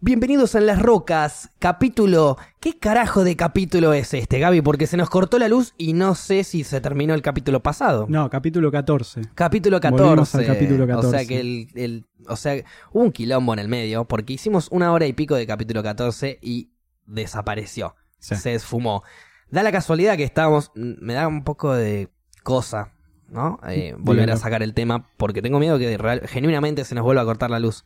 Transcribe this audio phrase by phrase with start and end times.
[0.00, 2.36] Bienvenidos a Las Rocas, capítulo...
[2.60, 4.60] ¿Qué carajo de capítulo es este, Gaby?
[4.60, 8.06] Porque se nos cortó la luz y no sé si se terminó el capítulo pasado.
[8.08, 9.22] No, capítulo 14.
[9.34, 10.04] Capítulo 14.
[10.04, 11.06] Volvimos al capítulo 14.
[11.08, 12.54] O sea que el, el- o sea,
[12.92, 16.38] hubo un quilombo en el medio porque hicimos una hora y pico de capítulo 14
[16.42, 16.70] y
[17.06, 17.96] desapareció.
[18.20, 18.36] Sí.
[18.36, 19.02] Se esfumó.
[19.50, 22.08] Da la casualidad que estábamos, me da un poco de
[22.44, 22.92] cosa,
[23.28, 23.58] ¿no?
[23.68, 27.22] Eh, volver a sacar el tema porque tengo miedo que real- genuinamente se nos vuelva
[27.22, 27.84] a cortar la luz.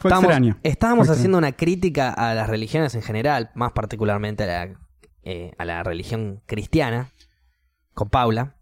[0.00, 0.58] Fue estábamos, extraño.
[0.64, 4.74] estábamos Fue haciendo una crítica a las religiones en general, más particularmente a la,
[5.22, 7.10] eh, a la religión cristiana,
[7.94, 8.56] con Paula.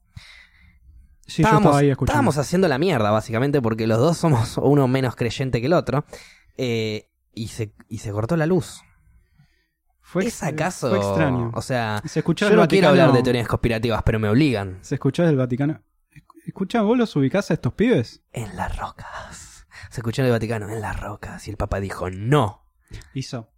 [1.27, 2.12] Sí, yo estábamos, estaba ahí escuchando.
[2.12, 6.04] estábamos haciendo la mierda, básicamente, porque los dos somos uno menos creyente que el otro.
[6.56, 8.82] eh, y, se, y se cortó la luz.
[10.00, 10.88] Fue ¿Es acaso?
[10.88, 11.52] Fue extraño.
[11.55, 14.78] O sea, Se escuchó yo no quiero Vaticano- hablar de teorías conspirativas, pero me obligan.
[14.80, 15.80] Se escuchó del Vaticano.
[16.46, 18.22] Escucha, ¿vos los ubicás a estos pibes?
[18.32, 19.47] En las rocas.
[19.91, 21.47] Se escuchó en el Vaticano, en las rocas.
[21.48, 22.62] Y el Papa dijo, no,
[23.15, 23.51] Hizo.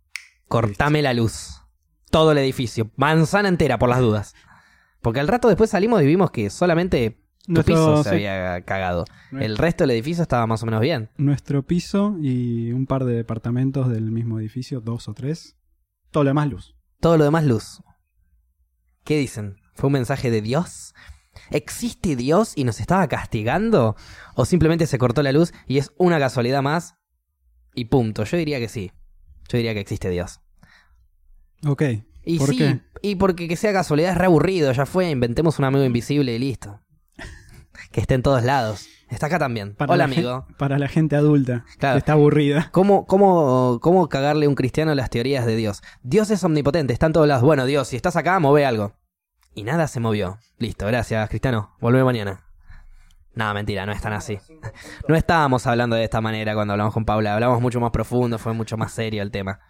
[0.48, 1.62] cortame la luz.
[2.10, 2.90] Todo el edificio.
[2.96, 4.34] Manzana entera, por las dudas.
[5.00, 8.14] Porque al rato después salimos y vimos que solamente tu Nuestro- piso se sí.
[8.16, 9.04] había cagado.
[9.30, 11.10] Nuestro- El resto del edificio estaba más o menos bien.
[11.16, 15.56] Nuestro piso y un par de departamentos del mismo edificio, dos o tres.
[16.10, 16.76] Todo lo demás luz.
[17.00, 17.82] Todo lo demás luz.
[19.04, 19.56] ¿Qué dicen?
[19.74, 20.94] ¿Fue un mensaje de Dios?
[21.50, 23.96] ¿Existe Dios y nos estaba castigando?
[24.34, 26.96] ¿O simplemente se cortó la luz y es una casualidad más?
[27.74, 28.24] Y punto.
[28.24, 28.92] Yo diría que sí.
[29.48, 30.40] Yo diría que existe Dios.
[31.66, 31.82] Ok.
[32.24, 32.80] Y ¿Por sí, qué?
[33.02, 36.38] y porque que sea casualidad es re aburrido, ya fue, inventemos un amigo invisible y
[36.38, 36.80] listo.
[37.92, 38.86] Que esté en todos lados.
[39.08, 39.74] Está acá también.
[39.80, 40.46] Hola la amigo.
[40.58, 41.64] para la gente adulta.
[41.78, 41.94] Claro.
[41.94, 42.68] que Está aburrida.
[42.70, 45.82] ¿Cómo, cómo, ¿Cómo cagarle a un cristiano las teorías de Dios?
[46.02, 47.42] Dios es omnipotente, está en todos lados.
[47.42, 48.94] Bueno, Dios, si estás acá, mueve algo.
[49.54, 50.38] Y nada se movió.
[50.58, 51.74] Listo, gracias, cristiano.
[51.80, 52.40] Volvé mañana.
[53.34, 54.38] No, mentira, no es tan así.
[55.08, 57.34] No estábamos hablando de esta manera cuando hablamos con Paula.
[57.34, 59.60] Hablamos mucho más profundo, fue mucho más serio el tema.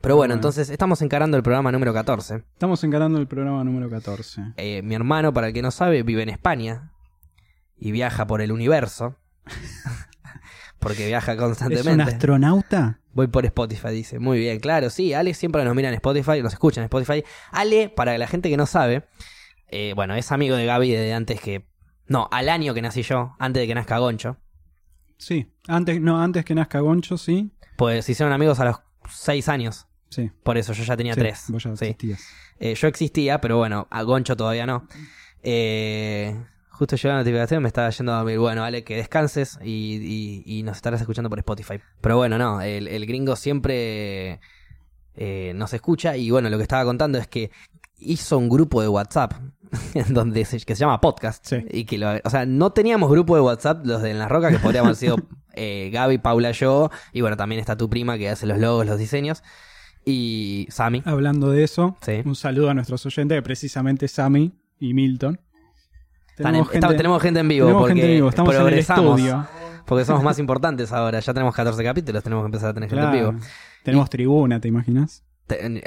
[0.00, 0.34] Pero bueno, Bueno.
[0.34, 2.36] entonces estamos encarando el programa número 14.
[2.36, 4.52] Estamos encarando el programa número 14.
[4.56, 6.92] Eh, mi hermano, para el que no sabe, vive en España
[7.78, 9.16] y viaja por el universo.
[10.86, 12.02] Porque viaja ¿Es un constantemente.
[12.04, 13.00] astronauta?
[13.12, 14.18] Voy por Spotify, dice.
[14.18, 15.14] Muy bien, claro, sí.
[15.14, 17.24] Ale siempre nos mira en Spotify, nos escucha en Spotify.
[17.50, 19.04] Ale, para la gente que no sabe,
[19.68, 21.66] eh, bueno, es amigo de Gaby desde antes que.
[22.08, 24.36] No, al año que nací yo, antes de que nazca Goncho.
[25.18, 25.50] Sí.
[25.66, 27.50] Antes, no, antes que nazca Goncho, sí.
[27.76, 28.76] Pues se hicieron amigos a los
[29.10, 29.86] seis años.
[30.10, 30.30] Sí.
[30.44, 31.44] Por eso yo ya tenía Sí, tres.
[31.48, 31.84] Vos ya Sí.
[31.86, 32.20] existías.
[32.60, 34.86] Eh, yo existía, pero bueno, a Goncho todavía no.
[35.42, 36.36] Eh,
[36.76, 38.38] justo llegó la notificación, me estaba yendo a dormir.
[38.38, 41.80] Bueno, Ale, que descanses y, y- y nos estarás escuchando por Spotify.
[42.00, 44.40] Pero bueno, no, el, el gringo siempre
[45.14, 47.50] eh, nos escucha y bueno, lo que estaba contando es que
[47.98, 49.32] hizo un grupo de WhatsApp
[50.10, 51.44] donde se, que se llama Podcast.
[51.46, 51.56] Sí.
[51.70, 54.52] Y que lo, o sea, no teníamos grupo de WhatsApp los de En Las Rocas,
[54.52, 55.16] que podríamos haber sido
[55.54, 56.90] eh, Gaby, Paula, yo.
[57.12, 59.42] Y bueno, también está tu prima que hace los logos, los diseños.
[60.04, 61.02] Y Sammy.
[61.04, 62.22] Hablando de eso, Sí.
[62.24, 65.40] un saludo a nuestros oyentes, que precisamente Sammy y Milton.
[66.36, 68.66] Están en- está- tenemos gente en vivo tenemos porque gente en vivo, estamos en el
[68.66, 69.18] progresamos.
[69.20, 69.46] estudio.
[69.86, 71.20] Porque somos más importantes ahora.
[71.20, 73.34] Ya tenemos 14 capítulos, tenemos que empezar a tener gente en vivo.
[73.84, 75.22] Tenemos tribuna, ¿te imaginas?
[75.46, 75.82] Te-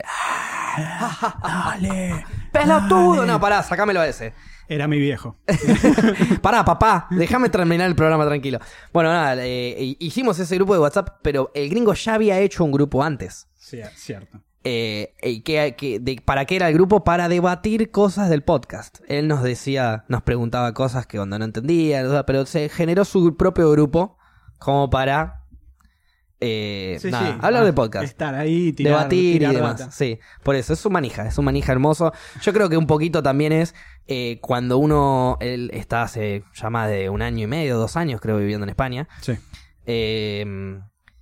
[1.44, 2.26] Dale.
[2.52, 3.26] ¡Pelotudo!
[3.26, 4.34] No, pará, sacámelo a ese.
[4.68, 5.36] Era mi viejo.
[6.44, 8.60] Pará, papá, déjame terminar el programa tranquilo.
[8.94, 12.72] Bueno, nada, eh, hicimos ese grupo de WhatsApp, pero el gringo ya había hecho un
[12.72, 13.48] grupo antes.
[13.56, 14.40] Sí, cierto.
[14.64, 17.04] Eh, y que, que- de- ¿Para qué era el grupo?
[17.04, 19.00] Para debatir cosas del podcast.
[19.08, 23.72] Él nos decía, nos preguntaba cosas que cuando no entendía, pero se generó su propio
[23.72, 24.18] grupo
[24.58, 25.46] como para
[26.42, 27.38] eh, Sí, nada, sí.
[27.42, 28.06] hablar Ah, de podcast.
[28.06, 29.88] Estar ahí, tirar, debatir tirar y demás.
[29.92, 32.14] Sí, por eso, es un manija, es un manija hermoso.
[32.42, 33.76] Yo creo que un poquito también es
[34.08, 38.22] eh, cuando uno, él está hace ya más de un año y medio, dos años
[38.22, 39.08] creo viviendo en España.
[39.22, 39.34] Sí.
[39.86, 40.80] Eh,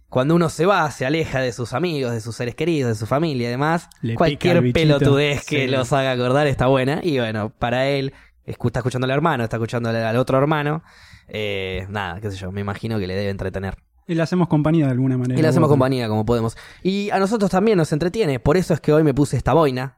[0.09, 3.05] cuando uno se va, se aleja de sus amigos, de sus seres queridos, de su
[3.05, 5.67] familia y demás, Le cualquier pelotudez que Sí.
[5.67, 7.01] los haga acordar está buena.
[7.03, 8.13] Y bueno, para él,
[8.45, 10.83] está escuchando al hermano, está escuchando al otro hermano.
[11.29, 13.75] eh, nada, qué sé yo, me imagino que le debe entretener.
[14.07, 15.37] Y le hacemos compañía de alguna manera.
[15.37, 16.55] Y le hacemos compañía como podemos.
[16.81, 18.39] Y a nosotros también nos entretiene.
[18.39, 19.97] Por eso es que hoy me puse esta boina.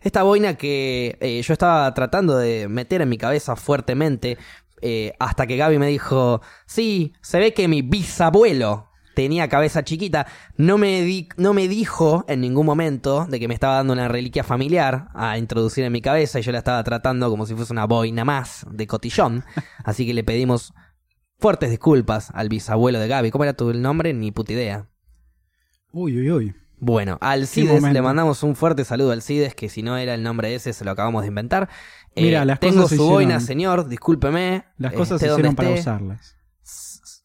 [0.00, 4.38] Esta boina que eh, yo estaba tratando de meter en mi cabeza fuertemente.
[4.80, 8.87] eh, hasta que Gaby me dijo: Sí, se ve que mi bisabuelo
[9.22, 10.28] tenía cabeza chiquita.
[10.56, 14.06] No me, di- no me dijo en ningún momento de que me estaba dando una
[14.06, 16.38] reliquia familiar a introducir en mi cabeza.
[16.38, 19.44] Y yo la estaba tratando como si fuese una boina más de cotillón.
[19.84, 20.72] Así que le pedimos
[21.40, 23.32] fuertes disculpas al bisabuelo de Gaby.
[23.32, 24.14] ¿Cómo era tu nombre?
[24.14, 24.86] Ni puta idea.
[25.90, 26.54] Uy, uy, uy.
[26.78, 27.94] Bueno, Alcides momento.
[27.94, 30.84] le mandamos un fuerte saludo a Alcides, que si no era el nombre ese, se
[30.84, 31.68] lo acabamos de inventar.
[32.14, 34.64] Eh, Mira, las tengo cosas se su boina, hicieron- señor, discúlpeme.
[34.76, 35.80] Las cosas se hicieron para esté.
[35.80, 36.36] usarlas.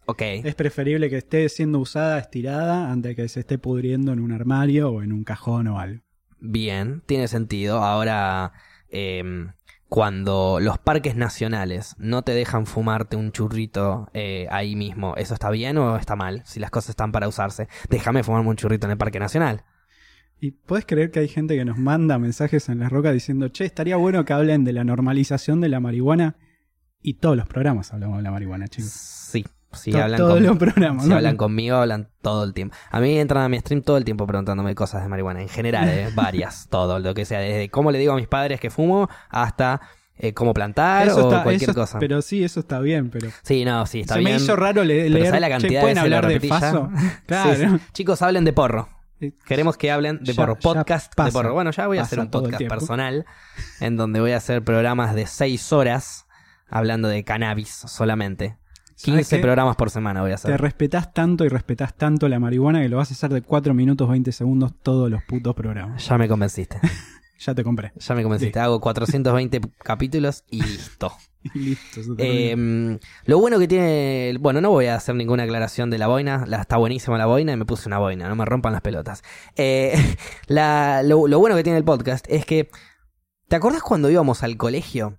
[0.06, 0.22] Ok.
[0.22, 4.90] Es preferible que esté siendo usada, estirada, antes que se esté pudriendo en un armario
[4.90, 6.02] o en un cajón o algo.
[6.40, 7.78] Bien, tiene sentido.
[7.78, 8.52] Ahora,
[8.90, 9.52] em,
[9.88, 15.52] cuando los parques nacionales no te dejan fumarte un churrito eh, ahí mismo, ¿eso está
[15.52, 16.42] bien o está mal?
[16.46, 19.64] Si las cosas están para usarse, déjame fumarme un churrito en el parque nacional.
[20.42, 23.64] Y puedes creer que hay gente que nos manda mensajes en la roca diciendo, che,
[23.64, 26.36] estaría bueno que hablen de la normalización de la marihuana.
[27.02, 28.92] Y todos los programas hablamos de la marihuana, chicos.
[28.92, 29.46] Sí,
[29.76, 31.04] si To- hablan, todos con- los programas.
[31.04, 31.16] si ¿no?
[31.16, 32.76] hablan conmigo, hablan todo el tiempo.
[32.92, 35.88] A mí entran a mi stream todo el tiempo preguntándome cosas de marihuana, en general,
[35.90, 36.10] ¿eh?
[36.16, 39.82] varias, todo, lo que sea, desde cómo le digo a mis padres que fumo hasta
[40.18, 41.98] eh, cómo plantar Eso o está- cualquier eso- cosa.
[42.00, 43.30] Pero sí, eso está bien, pero...
[43.42, 44.32] Sí, no, sí, está se bien.
[44.32, 46.40] me hizo raro le- leer, ¿sabe la cantidad ¿pueden de hablar de?
[46.40, 46.48] Sí,
[47.26, 47.56] Claro.
[47.56, 47.66] sí.
[47.94, 48.90] Chicos, hablen de porro.
[49.20, 50.56] Eh, Queremos que hablen de Ya- porro.
[50.60, 51.54] Podcast de porro.
[51.54, 53.26] Bueno, ya voy a hacer un podcast personal
[53.80, 56.26] en donde voy a hacer programas de 6 horas
[56.70, 58.58] hablando de cannabis solamente.
[59.04, 59.42] ¿Sabes 15 qué?
[59.42, 60.62] programas por semana voy a Te hacer.
[60.62, 64.10] respetás tanto y respetás tanto la marihuana que lo vas a hacer de 4 minutos
[64.10, 66.06] 20 segundos todos los putos programas.
[66.08, 66.78] Ya me convenciste.
[67.40, 67.92] Ya te compré.
[67.98, 68.58] Ya me convenciste.
[68.58, 71.12] Hago 420 capítulos y listo.
[71.54, 72.00] Y listo.
[72.18, 74.38] Eh, lo bueno que tiene.
[74.40, 76.46] Bueno, no voy a hacer ninguna aclaración de la boina.
[76.48, 78.30] La, está buenísima la boina y me puse una boina.
[78.30, 79.24] No me rompan las pelotas.
[79.58, 79.94] Eh,
[80.48, 82.70] la- lo, lo bueno que tiene el podcast es que.
[83.50, 85.18] ¿Te acordás cuando íbamos al colegio?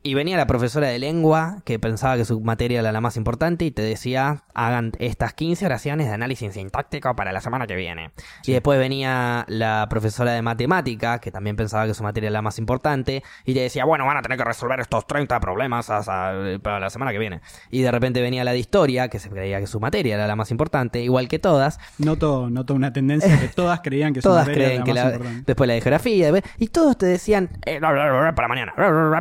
[0.00, 3.64] Y venía la profesora de lengua que pensaba que su materia era la más importante
[3.64, 8.12] y te decía, hagan estas 15 oraciones de análisis sintáctico para la semana que viene.
[8.44, 12.42] Y después venía la profesora de matemática, que también pensaba que su materia era la
[12.42, 16.32] más importante, y te decía, bueno, van a tener que resolver estos 30 problemas hasta-
[16.62, 17.40] para la semana que viene.
[17.70, 20.36] Y de repente venía la de historia, que se creía que su materia era la
[20.36, 21.80] más importante, igual que todas.
[21.98, 25.00] Noto, noto una tendencia que todas creían que su Todas materia creen era que la
[25.00, 25.44] la, más importante.
[25.46, 28.72] después la de geografía, y todos te decían, "Eh, para mañana,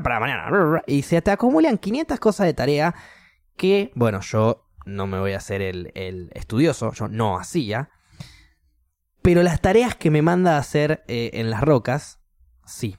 [0.04, 2.96] para mañana, bla, bla, bla", y se te acumulan 500 cosas de tarea
[3.56, 7.90] que, bueno, yo no me voy a hacer el, el estudioso, yo no hacía,
[9.22, 12.20] pero las tareas que me manda a hacer eh, en las rocas,
[12.66, 12.96] sí.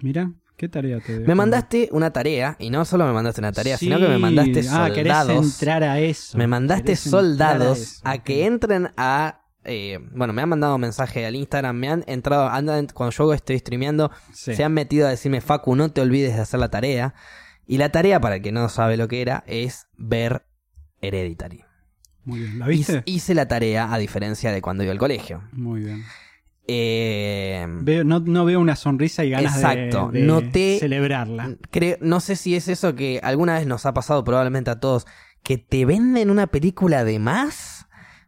[0.00, 1.26] Mira, ¿qué tarea te dejó?
[1.26, 3.86] Me mandaste una tarea, y no solo me mandaste una tarea, Sí.
[3.86, 5.44] sino que me mandaste Ah, querés soldados.
[5.60, 6.38] entrar a eso.
[6.38, 9.41] Me mandaste soldados a, que entren a.
[9.64, 13.58] eh, bueno, me han mandado mensaje al Instagram, me han entrado, andan, cuando yo estoy
[13.58, 14.54] streameando, Sí.
[14.54, 17.14] se han metido a decirme, Facu, no te olvides de hacer la tarea.
[17.66, 20.44] Y la tarea, para el que no sabe lo que era, es ver
[21.00, 21.64] Hereditary.
[22.24, 22.58] Muy bien.
[22.58, 22.92] ¿La viste?
[22.92, 25.42] Hice, hice la tarea a diferencia de cuando iba al colegio.
[25.52, 26.04] Muy bien.
[26.68, 30.10] Eh, Veo, no, no veo una sonrisa y ganas de- Exacto.
[30.12, 31.56] de, Noté- celebrarla.
[31.70, 35.06] creo, no sé si es eso que alguna vez nos ha pasado probablemente a todos,
[35.42, 37.81] que te venden una película de más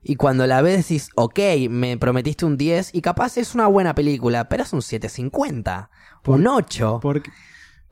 [0.05, 1.39] y cuando la ves decís, ok,
[1.71, 5.91] me prometiste un 10 y capaz es una buena película, pero es un 750,
[6.23, 7.01] Por- un 8.
[7.03, 7.31] Porque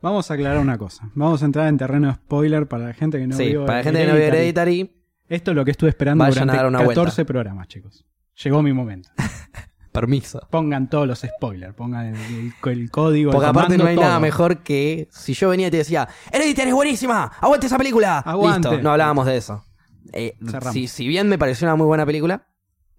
[0.01, 1.09] vamos a aclarar una cosa.
[1.15, 3.79] Vamos a entrar en terreno de spoiler para la gente que no sí, vio para
[3.79, 4.79] la gente que no vio Hereditary.
[4.79, 7.25] Hereditary, Esto es lo que estuve esperando a durante una 14 vuelta.
[7.25, 8.05] programas, chicos.
[8.43, 9.09] Llegó mi momento.
[9.91, 10.39] permiso.
[10.49, 13.29] Pongan todos los spoilers, pongan el, el- el código.
[13.29, 16.07] el Porque aparte comando, no hay nada mejor que si yo venía y te decía,
[16.31, 18.17] Hereditary es buenísima, aguante esa película.
[18.19, 18.69] Aguante.
[18.69, 19.63] Listo, no hablábamos de eso.
[20.11, 20.37] Eh,
[20.71, 22.47] si, si bien me pareció una muy buena película,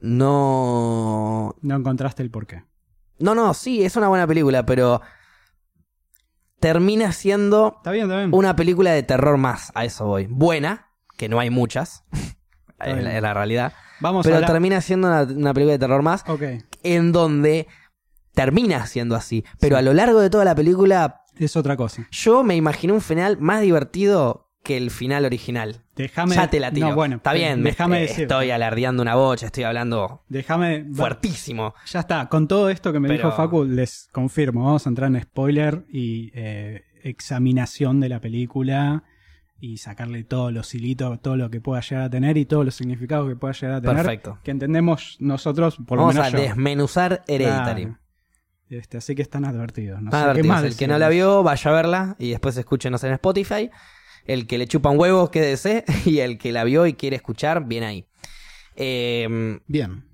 [0.00, 1.54] no...
[1.60, 2.64] No encontraste el porqué.
[3.18, 5.00] No, no, sí, es una buena película, pero
[6.60, 8.30] termina siendo Está bien, está bien.
[8.34, 10.26] una película de terror más, a eso voy.
[10.28, 12.04] Buena, que no hay muchas,
[12.80, 13.22] es bien.
[13.22, 16.42] la, realidad, Vamos pero a termina siendo una, una película de terror más Ok.
[16.82, 17.68] en donde
[18.32, 22.06] termina siendo así, pero a lo largo de toda la película Es otra cosa.
[22.10, 25.82] yo me imaginé un final más divertido que el final original.
[25.94, 26.34] Déjame.
[26.34, 26.88] ya te la tiro.
[26.88, 28.22] No, bueno, Está bien, me- Déjame decir.
[28.22, 30.86] estoy alardeando una bocha, estoy hablando Déjame.
[30.92, 31.74] fuertísimo.
[31.86, 32.28] Ya está.
[32.28, 34.64] Con todo esto que me Pero- dijo Facu, les confirmo.
[34.64, 39.04] Vamos a entrar en spoiler y eh, examinación de la película
[39.60, 42.74] y sacarle todos los hilitos, todo lo que pueda llegar a tener y todos los
[42.74, 43.96] significados que pueda llegar a tener.
[43.96, 44.38] Perfecto.
[44.42, 46.42] Que entendemos nosotros, por lo Vamos menos a yo.
[46.42, 47.94] desmenuzar Hereditary.
[48.68, 50.00] Este, así que están advertidos.
[50.02, 50.48] No sé qué advertidos.
[50.48, 53.70] más El que no la vio, vaya a verla y después escúchenos en Spotify.
[54.26, 55.84] El que le chupan huevos, quédese.
[56.06, 58.06] Y el que la vio y quiere escuchar, bien ahí.
[58.76, 60.04] Eh, Bien.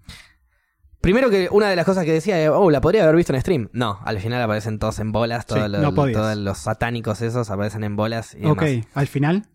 [1.01, 3.41] primero que una de las cosas que decía, es, oh, la podría haber visto en
[3.41, 3.71] stream.
[3.73, 7.51] No, al final aparecen todos en bolas, todos, Sí, los, no todos los satánicos esos
[7.51, 8.35] aparecen en bolas.
[8.39, 8.87] Y, Ok, demás.
[8.95, 9.47] al final.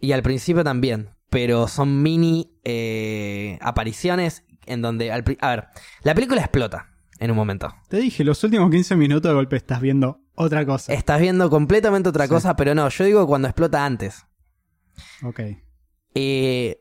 [0.00, 5.10] y al principio también, pero son mini eh, apariciones en donde...
[5.10, 5.64] al a ver,
[6.02, 7.74] la película explota en un momento.
[7.88, 10.92] Te dije, los últimos 15 minutos de golpe estás viendo otra cosa.
[10.92, 12.30] Estás viendo completamente otra Sí.
[12.30, 14.24] cosa, pero no, yo digo cuando explota antes.
[15.22, 15.40] Ok.
[16.14, 16.80] Eh,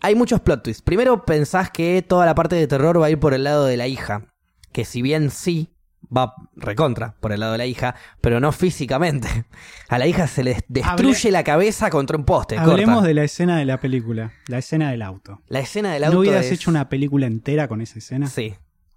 [0.00, 0.82] hay muchos plot twists.
[0.82, 3.76] Primero pensás que toda la parte de terror va a ir por el lado de
[3.76, 4.34] la hija.
[4.72, 5.72] Que si bien sí,
[6.14, 9.28] va recontra por el lado de la hija, pero no físicamente.
[9.88, 12.58] A la hija se le destruye Hable- la cabeza contra un poste.
[12.58, 13.08] Hablemos corta.
[13.08, 15.40] de la escena de la película, la escena del auto.
[15.48, 16.14] La escena del auto.
[16.14, 18.26] ¿No hubieras es- hecho una película entera con esa escena?
[18.26, 18.54] Sí.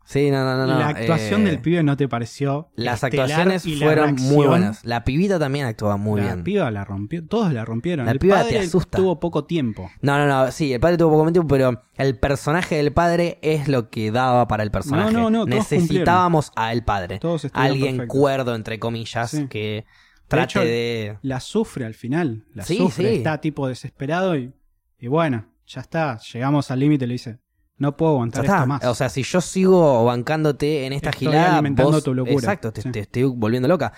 [0.10, 0.80] Sí, no, no, no.
[0.80, 2.72] la actuación eh, del pibe no te pareció.
[2.76, 4.84] Las actuaciones la fueron muy buenas.
[4.84, 6.44] La pibita también actuaba muy la bien.
[6.44, 8.08] piba la rompió, todos la rompieron.
[8.08, 8.98] La el piba padre te asusta.
[8.98, 9.92] tuvo poco tiempo.
[10.02, 13.68] No, no, no, sí, el padre tuvo poco tiempo, pero el personaje del padre es
[13.68, 15.14] lo que daba para el personaje.
[15.14, 17.20] No, no, no, Necesitábamos al padre.
[17.20, 19.48] Todos Alguien cuerdo, entre comillas, Sí.
[19.48, 19.86] que
[20.28, 21.18] trate hecho, de...
[21.22, 23.16] La sufre al final, la Sí, sufre, sí.
[23.18, 24.54] está tipo desesperado y,
[24.98, 27.38] y bueno, ya está, llegamos al límite, le dice,
[27.80, 28.84] no puedo aguantar esto más.
[28.86, 32.36] O sea, si yo sigo bancándote en esta Estoy gilada, alimentando vos- tu locura.
[32.36, 32.92] Exacto, te, Sí.
[32.92, 33.94] te estoy volviendo loca.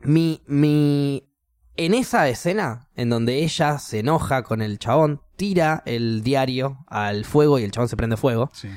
[0.00, 1.24] Mi, mi...
[1.76, 7.24] En esa escena, en donde ella se enoja con el chabón, tira el diario al
[7.24, 8.50] fuego y el chabón se prende fuego.
[8.52, 8.68] Sí.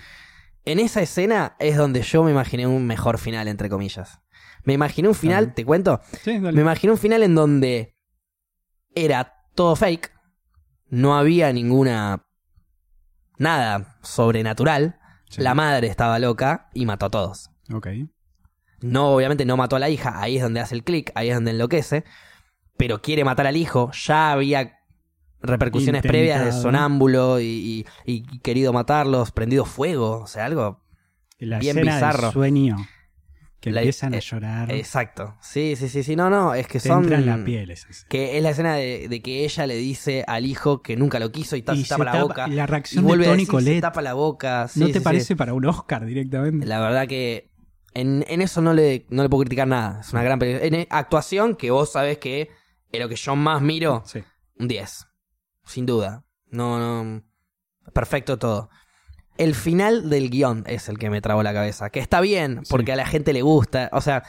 [0.65, 4.19] En esa escena es donde yo me imaginé un mejor final, entre comillas.
[4.65, 6.51] Me imaginé un final, te cuento, Sí, dale.
[6.51, 7.95] me imaginé un final en donde
[8.93, 10.11] era todo fake,
[10.89, 12.27] no había ninguna...
[13.41, 14.97] nada sobrenatural,
[15.29, 15.41] Sí.
[15.41, 17.49] la madre estaba loca y mató a todos.
[17.73, 17.87] Ok.
[18.81, 21.35] No, obviamente no mató a la hija, ahí es donde hace el clic, ahí es
[21.35, 22.03] donde enloquece,
[22.77, 24.79] pero quiere matar al hijo, ya había
[25.41, 26.11] repercusiones Intentado.
[26.11, 30.83] previas de sonámbulo y, y- y querido matarlos, prendido fuego, o sea, algo
[31.39, 32.23] La Bien bizarro.
[32.23, 32.77] del sueño,
[33.61, 35.37] que La- empiezan a eh, llorar, Exacto.
[35.39, 36.15] Sí, sí, sí, sí.
[36.15, 37.03] No, no, es que te son.
[37.03, 37.95] entra en la piel escena.
[38.09, 41.31] Que es la escena de, de que ella le dice al hijo que nunca lo
[41.31, 42.47] quiso y, ta- Y se tapa la tapa- boca.
[42.49, 44.67] y la Y reacción vuelve de a Tony decir, se tapa la boca.
[44.67, 44.99] Sí, ¿no te sí.
[44.99, 46.65] parece para un Oscar directamente?
[46.65, 47.51] La verdad que
[47.93, 49.99] en, en eso no le, no le puedo criticar nada.
[50.01, 50.65] Es una gran película.
[50.65, 52.49] En actuación, que vos sabés que
[52.91, 54.23] es lo que yo más miro, Sí.
[54.57, 55.05] un 10.
[55.65, 56.25] Sin duda.
[56.49, 57.21] No, no.
[57.93, 58.69] Perfecto todo.
[59.37, 61.89] El final del guion es el que me trabó la cabeza.
[61.89, 62.67] Que está bien, Sí.
[62.69, 63.89] porque a la gente le gusta.
[63.93, 64.23] O sea,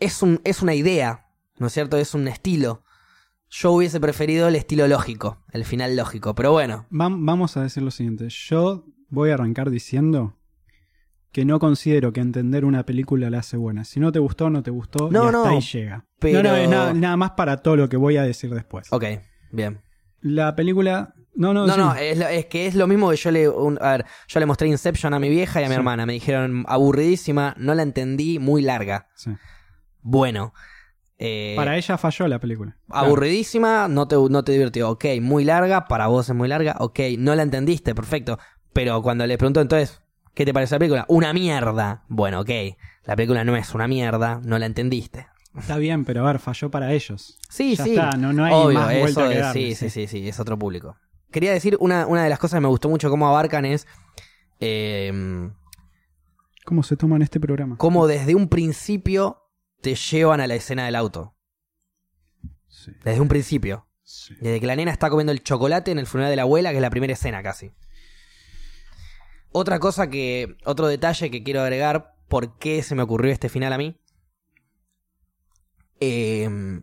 [0.00, 1.26] es, un, es una idea,
[1.58, 1.96] ¿no es cierto?
[1.96, 2.84] Es un estilo.
[3.50, 6.34] Yo hubiese preferido el estilo lógico, el final lógico.
[6.34, 8.28] Pero bueno, Vam- vamos a decir lo siguiente.
[8.28, 10.36] Yo voy a arrancar diciendo
[11.32, 13.84] que no considero que entender una película la hace buena.
[13.84, 15.10] Si no te gustó, no te gustó.
[15.10, 16.06] No, y hasta no, ahí llega.
[16.18, 18.92] pero- No, no, es nada, nada más para todo lo que voy a decir después.
[18.92, 19.04] ok,
[19.50, 19.80] bien.
[20.20, 21.14] La película.
[21.38, 21.78] No, no, No, sí.
[21.80, 21.94] no,
[22.28, 23.48] es, que es lo mismo que yo le.
[23.48, 25.78] un- a ver, yo le mostré Inception a mi vieja y a mi Sí.
[25.78, 26.04] hermana.
[26.04, 29.08] Me dijeron aburridísima, no la entendí, muy larga.
[29.14, 29.30] Sí.
[30.02, 30.52] Bueno.
[31.20, 32.76] eh, Para ella falló la película.
[32.88, 34.90] Aburridísima, no te, no te divirtió.
[34.90, 36.76] Ok, muy larga, para vos es muy larga.
[36.78, 38.38] Ok, no la entendiste, perfecto.
[38.72, 40.00] Pero cuando le preguntó entonces,
[40.34, 41.04] ¿qué te parece la película?
[41.08, 42.04] Una mierda.
[42.08, 42.50] Bueno, ok,
[43.04, 45.26] la película no es una mierda, no la entendiste.
[45.58, 47.36] Está bien, pero a ver, falló para ellos.
[47.48, 47.90] Sí, Ya sí.
[47.90, 49.90] está, no- no hay Obvio, más eso vuelta que es- darle, sí, sí.
[49.90, 50.96] sí, sí, es otro público.
[51.30, 53.86] Quería decir, una, una de las cosas que me gustó mucho cómo abarcan es
[54.60, 55.50] eh,
[56.64, 57.76] ¿Cómo se toman este programa?
[57.76, 59.42] cómo desde un principio
[59.80, 61.34] te llevan a la escena del auto.
[62.68, 63.86] Sí, Desde un principio.
[64.02, 64.34] sí.
[64.40, 66.76] Desde que la nena está comiendo el chocolate en el funeral de la abuela, que
[66.76, 67.72] es la primera escena casi.
[69.50, 70.56] Otra cosa que.
[70.64, 72.14] Otro detalle que quiero agregar.
[72.28, 73.98] ¿Por qué se me ocurrió este final a mí?
[76.00, 76.80] Eh,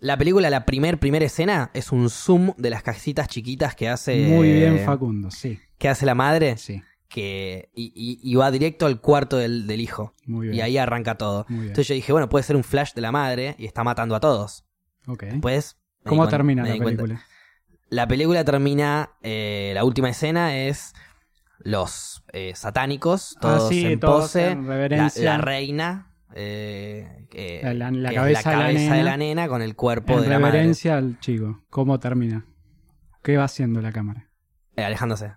[0.00, 4.16] la película, la primer, primera escena, es un zoom de las casitas chiquitas que hace.
[4.26, 5.58] Muy bien, Facundo, sí.
[5.78, 6.56] Que hace la madre.
[6.56, 10.14] Sí, Que, y, y- y va directo al cuarto del, del hijo.
[10.26, 10.56] muy bien.
[10.58, 11.46] Y ahí arranca todo.
[11.48, 11.68] Muy bien.
[11.70, 14.20] Entonces yo dije, bueno, puede ser un flash de la madre y está matando a
[14.20, 14.64] todos.
[15.06, 15.24] Ok.
[16.04, 17.02] ¿Cómo termina la cuenta.
[17.02, 17.24] película?
[17.90, 20.92] La película termina, eh, la última escena es
[21.58, 25.24] los eh, satánicos, Ah, todos sí, en todos pose, en la, reverencia.
[25.24, 28.90] la reina, eh, que- La- la- la que cabeza es de la la cabeza de
[28.98, 29.02] nena.
[29.10, 31.64] la nena con el cuerpo En de la madre, reverencia al chico.
[31.70, 32.44] ¿Cómo termina?
[33.22, 34.28] ¿Qué va haciendo la cámara?
[34.76, 35.32] eh, alejándose,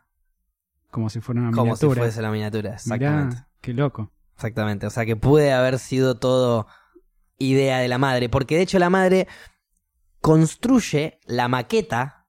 [0.92, 2.02] Como si fuera una como si miniatura.
[2.04, 3.36] fuese la miniatura, exactamente.
[3.38, 4.12] Mirá, qué loco.
[4.36, 6.68] Exactamente, o sea que puede haber sido todo
[7.40, 9.28] idea de la madre, porque de hecho la madre
[10.20, 12.28] construye la maqueta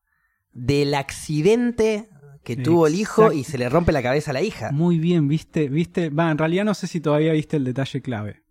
[0.52, 2.08] del accidente
[2.44, 3.38] que tuvo el hijo Exacto.
[3.38, 4.72] y se le rompe la cabeza a la hija.
[4.72, 6.10] Muy bien, viste, viste.
[6.10, 8.41] Va, en realidad no sé si todavía viste el detalle clave.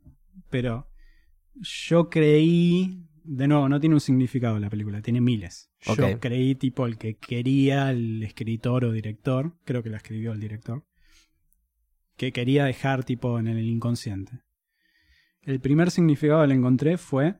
[0.51, 0.87] Pero
[1.55, 3.07] yo creí.
[3.23, 5.71] De nuevo, no tiene un significado la película, tiene miles.
[5.81, 10.39] Yo creí, tipo, el que quería el escritor o director, creo que la escribió el
[10.39, 10.83] director,
[12.17, 14.41] que quería dejar, tipo, en el inconsciente.
[15.43, 17.35] El primer significado que le encontré fue.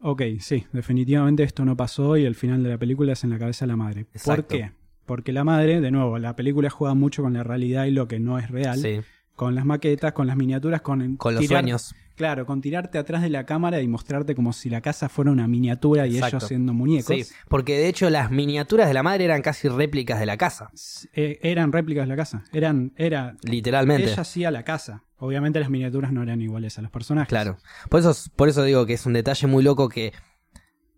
[0.00, 3.38] Ok, sí, definitivamente esto no pasó y el final de la película es en la
[3.38, 4.04] cabeza de la madre.
[4.04, 4.54] ¿Por Exacto.
[4.56, 4.72] qué?
[5.06, 8.18] Porque la madre, de nuevo, la película juega mucho con la realidad y lo que
[8.18, 9.00] no es real, Sí,
[9.34, 11.94] con las maquetas, con las miniaturas, con, con los tirar- sueños.
[12.16, 15.46] Claro, con tirarte atrás de la cámara y mostrarte como si la casa fuera una
[15.46, 16.36] miniatura y Exacto.
[16.38, 17.14] ellos siendo muñecos.
[17.14, 20.70] Sí, porque de hecho las miniaturas de la madre eran casi réplicas de la casa,
[21.14, 22.42] Eh, eran réplicas de la casa.
[22.52, 24.04] Eran, era, literalmente.
[24.10, 25.02] ella hacía la casa.
[25.18, 27.28] Obviamente las miniaturas no eran iguales a los personajes.
[27.28, 27.58] Claro.
[27.90, 30.12] Por eso, por eso digo que es un detalle muy loco que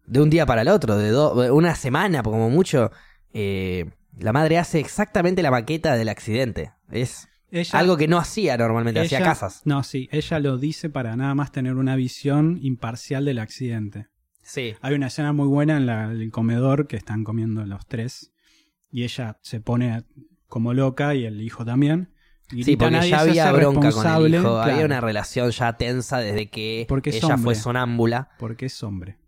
[0.07, 2.91] de un día para el otro, de do- de una semana, como mucho,
[3.33, 3.85] eh,
[4.19, 6.73] la madre hace exactamente la maqueta del accidente.
[6.91, 9.63] Es Ella- algo que no hacía normalmente, hacía casas.
[9.65, 14.07] No, sí, ella lo dice para nada más tener una visión imparcial del accidente.
[14.43, 14.75] Sí.
[14.81, 18.33] Hay una escena muy buena en la- el comedor que están comiendo los tres
[18.91, 20.05] y ella se pone
[20.47, 22.15] como loca y el hijo también.
[22.51, 25.75] Y Sí, porque "Nadie ya había bronca con el responsable", hijo, había una relación ya
[25.77, 27.43] tensa desde que Porque ella hombre.
[27.45, 28.31] fue sonámbula.
[28.39, 29.19] Porque es hombre.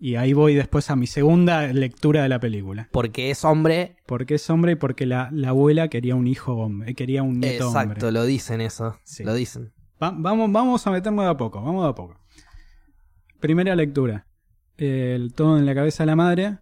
[0.00, 2.88] Y ahí voy después a mi segunda lectura de la película.
[2.92, 6.94] Porque es hombre, Porque es hombre y porque la, la abuela quería un hijo hombre,
[6.94, 8.12] quería un nieto exacto, hombre.
[8.12, 9.24] lo dicen eso, Sí.
[9.24, 9.72] lo dicen.
[10.00, 12.16] Va- vamos, vamos a meternos de a poco, vamos de a poco.
[13.40, 14.26] Primera lectura.
[14.76, 16.58] El todo en la cabeza de la madre.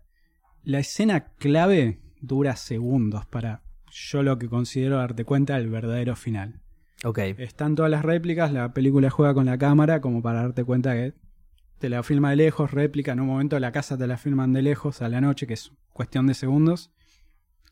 [0.62, 6.61] La escena clave dura segundos para yo lo que considero darte cuenta del verdadero final.
[7.05, 10.95] Ok, Están todas las réplicas, la película juega con la cámara como para darte cuenta
[10.95, 11.12] que
[11.78, 14.62] te la filma de lejos, réplica, en un momento la casa te la filman de
[14.62, 16.90] lejos a la noche, que es cuestión de segundos.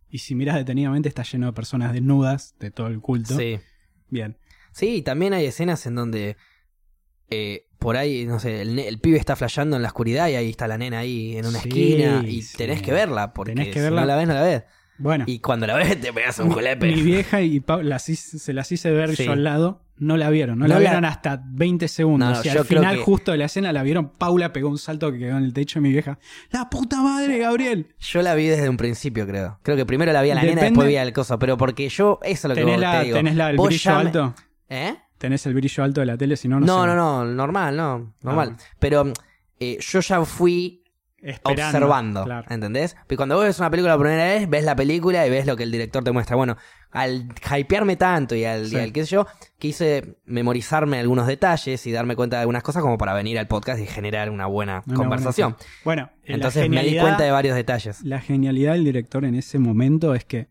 [0.09, 3.37] Y si miras detenidamente está lleno de personas desnudas de todo el culto.
[3.37, 3.59] sí.
[4.11, 4.37] Bien.
[4.73, 6.37] Sí, y también hay escenas en donde
[7.31, 10.51] eh, por ahí, no sé, el, el pibe está flasheando en la oscuridad y ahí
[10.51, 12.57] está la nena ahí en una Sí, esquina y sí.
[12.57, 14.03] tenés que verla, porque Tenés que si verla.
[14.03, 14.63] no la ves, no la ves.
[14.99, 15.25] Bueno.
[15.27, 16.87] Y cuando la ves te pegas un Mi julepe.
[16.93, 19.25] vieja y Pau, las hice- se las hice ver Sí.
[19.25, 22.31] yo al lado, no la vieron, no, No la la- vieron hasta 20 segundos.
[22.39, 24.11] No, y yo al final, que- justo de la escena, la vieron.
[24.11, 26.19] Paula pegó un salto que quedó en el techo de mi vieja.
[26.51, 27.95] ¡La puta madre, Gabriel!
[27.99, 29.59] Yo la vi desde un principio, creo.
[29.63, 31.39] Creo que primero la vi a la nena, Depende- después vi al coso.
[31.39, 33.17] Pero porque yo, eso es lo que ¿Tenés, vos la, te digo.
[33.17, 34.35] tenés la, el brillo ya alto?
[34.69, 34.95] ¿Eh?
[35.19, 36.37] ¿Tenés el brillo alto de la tele?
[36.37, 36.87] Si no, no No, sé.
[36.89, 38.49] no, no, normal, no, normal.
[38.51, 38.57] bueno.
[38.79, 39.13] Pero
[39.61, 40.84] eh, yo ya fui
[41.27, 42.47] Esperando, observando, claro.
[42.51, 42.95] ¿entendés?
[43.01, 45.57] Porque cuando vos ves una película por primera vez, ves la película y ves lo
[45.57, 46.37] que el director te muestra.
[46.37, 46.57] Bueno,
[46.91, 48.77] al hypearme tanto y al, Sí.
[48.77, 49.27] y al qué sé yo,
[49.59, 53.81] quise memorizarme algunos detalles y darme cuenta de algunas cosas como para venir al podcast
[53.81, 55.57] y generar una buena Una conversación.
[55.85, 58.03] buena- Bueno, Entonces me di cuenta de varios detalles.
[58.03, 60.49] La genialidad del director en ese momento es que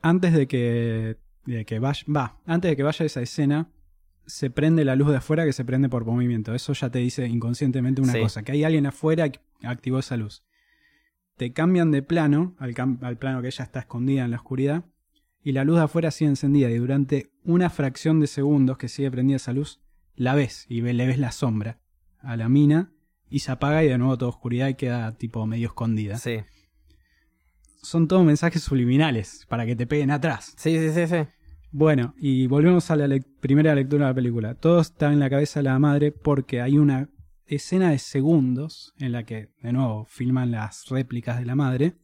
[0.00, 3.68] antes de que, de que vaya, va, antes de que vaya esa escena,
[4.28, 6.54] se prende la luz de afuera que se prende por movimiento.
[6.54, 8.20] Eso ya te dice inconscientemente una Sí.
[8.20, 10.44] cosa, que hay alguien afuera que activó esa luz.
[11.36, 14.84] Te cambian de plano, al, cam- al plano que ella está escondida en la oscuridad,
[15.42, 19.10] y la luz de afuera sigue encendida, y durante una fracción de segundos que sigue
[19.10, 19.80] prendida esa luz,
[20.14, 21.78] la ves y le ves la sombra
[22.20, 22.92] a la mina,
[23.30, 26.38] y se apaga y de nuevo toda oscuridad y queda tipo medio escondida Sí.
[27.82, 30.54] son todos mensajes subliminales para que te peguen atrás.
[30.56, 31.28] Sí, sí, sí, sí.
[31.70, 34.54] Bueno, y volvemos a la primera lectura de la película.
[34.54, 37.08] Todo está en la cabeza de la madre porque hay una
[37.46, 41.94] escena de segundos en la que, de nuevo, filman las réplicas de la madre.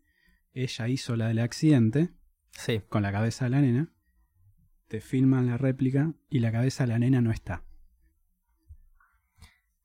[0.53, 2.11] Ella hizo la del accidente
[2.53, 2.83] Sí.
[2.89, 3.89] con la cabeza de la nena.
[4.89, 7.65] Te filman la réplica y la cabeza de la nena no está.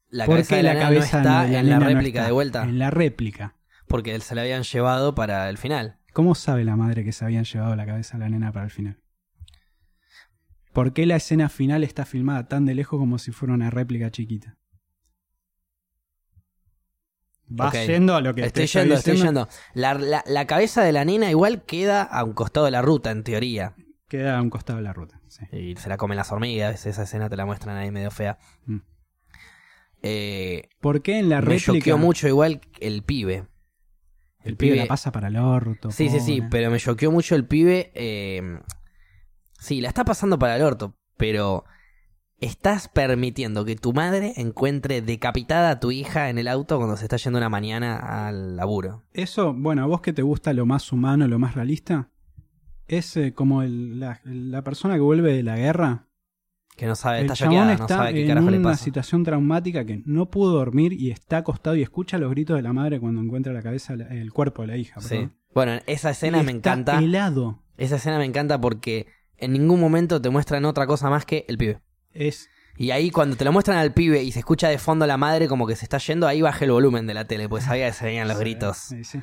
[0.10, 2.32] La ¿Por cabeza qué de la, nena no está la en la no réplica de
[2.32, 2.64] vuelta.
[2.64, 3.56] En la réplica.
[3.88, 5.98] Porque se la habían llevado para el final.
[6.14, 8.72] ¿Cómo sabe la madre que se habían llevado la cabeza de la nena para el
[8.72, 9.00] final?
[10.80, 14.12] ¿Por qué la escena final está filmada tan de lejos como si fuera una réplica
[14.12, 14.58] chiquita?
[17.48, 17.82] Vas Ok.
[17.86, 19.50] yendo a lo que Estoy te yendo, estoy yendo.
[19.74, 23.12] La, la- la cabeza de la nena igual queda a un costado de la ruta,
[23.12, 23.76] en teoría.
[24.08, 25.20] Queda a un costado de la ruta.
[25.28, 25.44] sí.
[25.52, 28.38] Y se la comen las hormigas, esa escena te la muestran ahí medio fea.
[28.66, 28.78] Mm.
[30.02, 33.48] Eh, ¿Por qué en la me réplica choqueó mucho igual el pibe.
[34.46, 35.92] el pibe la pasa para el orto?
[35.92, 37.92] Sí, sí, sí, pero me choqueó mucho el pibe.
[37.96, 38.60] eh,
[39.60, 41.66] sí, la está pasando para el orto, pero
[42.40, 47.04] estás permitiendo que tu madre encuentre decapitada a tu hija en el auto cuando se
[47.06, 49.04] está yendo una mañana al laburo.
[49.14, 52.10] Eso, bueno, a vos que te gusta lo más humano, lo más realista,
[52.88, 56.08] es eh, como el- la, la persona que vuelve de la guerra
[56.78, 58.86] Que no sabe, El está choqueada, no está sabe qué en carajo le una pasa.
[58.86, 62.72] situación traumática que no pudo dormir y está acostado y escucha los gritos de la
[62.72, 65.02] madre cuando encuentra la cabeza, el cuerpo de la hija.
[65.02, 65.28] Sí.
[65.54, 67.00] Bueno, esa escena Y me está encanta.
[67.00, 67.62] helado.
[67.78, 69.08] Esa escena me encanta porque
[69.42, 71.82] en ningún momento te muestran otra cosa más que el pibe.
[72.12, 75.18] Es Y ahí cuando te lo muestran al pibe y se escucha de fondo la
[75.18, 77.88] madre como que se está yendo, ahí baja el volumen de la tele, pues sabía
[77.88, 78.78] que se veían los Sí, gritos.
[78.78, 79.22] sí, sí.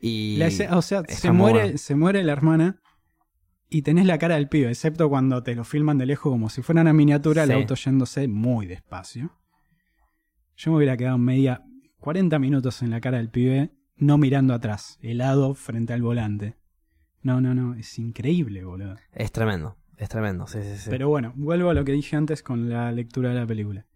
[0.00, 1.78] Y La o sea, se muere, bueno.
[1.78, 2.80] se muere la hermana
[3.70, 6.60] y tenés la cara del pibe, excepto cuando te lo filman de lejos como si
[6.62, 9.32] fuera una miniatura, el auto yéndose muy despacio.
[10.56, 11.62] Yo me hubiera quedado media
[12.00, 16.56] 40 minutos en la cara del pibe, no mirando atrás, helado frente al volante.
[17.24, 18.96] No, no, no, es increíble, boludo.
[19.12, 19.76] es tremendo.
[19.96, 20.90] Es tremendo, sí, sí, sí.
[20.90, 23.86] Pero bueno, vuelvo a lo que dije antes con la lectura de la película.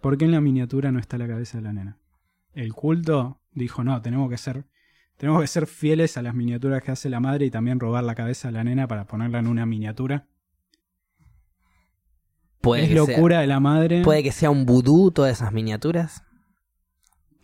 [0.00, 1.98] ¿Por qué en la miniatura no está la cabeza de la nena?
[2.52, 4.66] El culto dijo, no, tenemos que ser,
[5.16, 8.14] tenemos que ser fieles a las miniaturas que hace la madre y también robar la
[8.14, 10.26] cabeza de la nena para ponerla en una miniatura.
[12.60, 14.02] puede es sea- locura de la madre.
[14.02, 16.24] puede que sea un vudú todas esas miniaturas.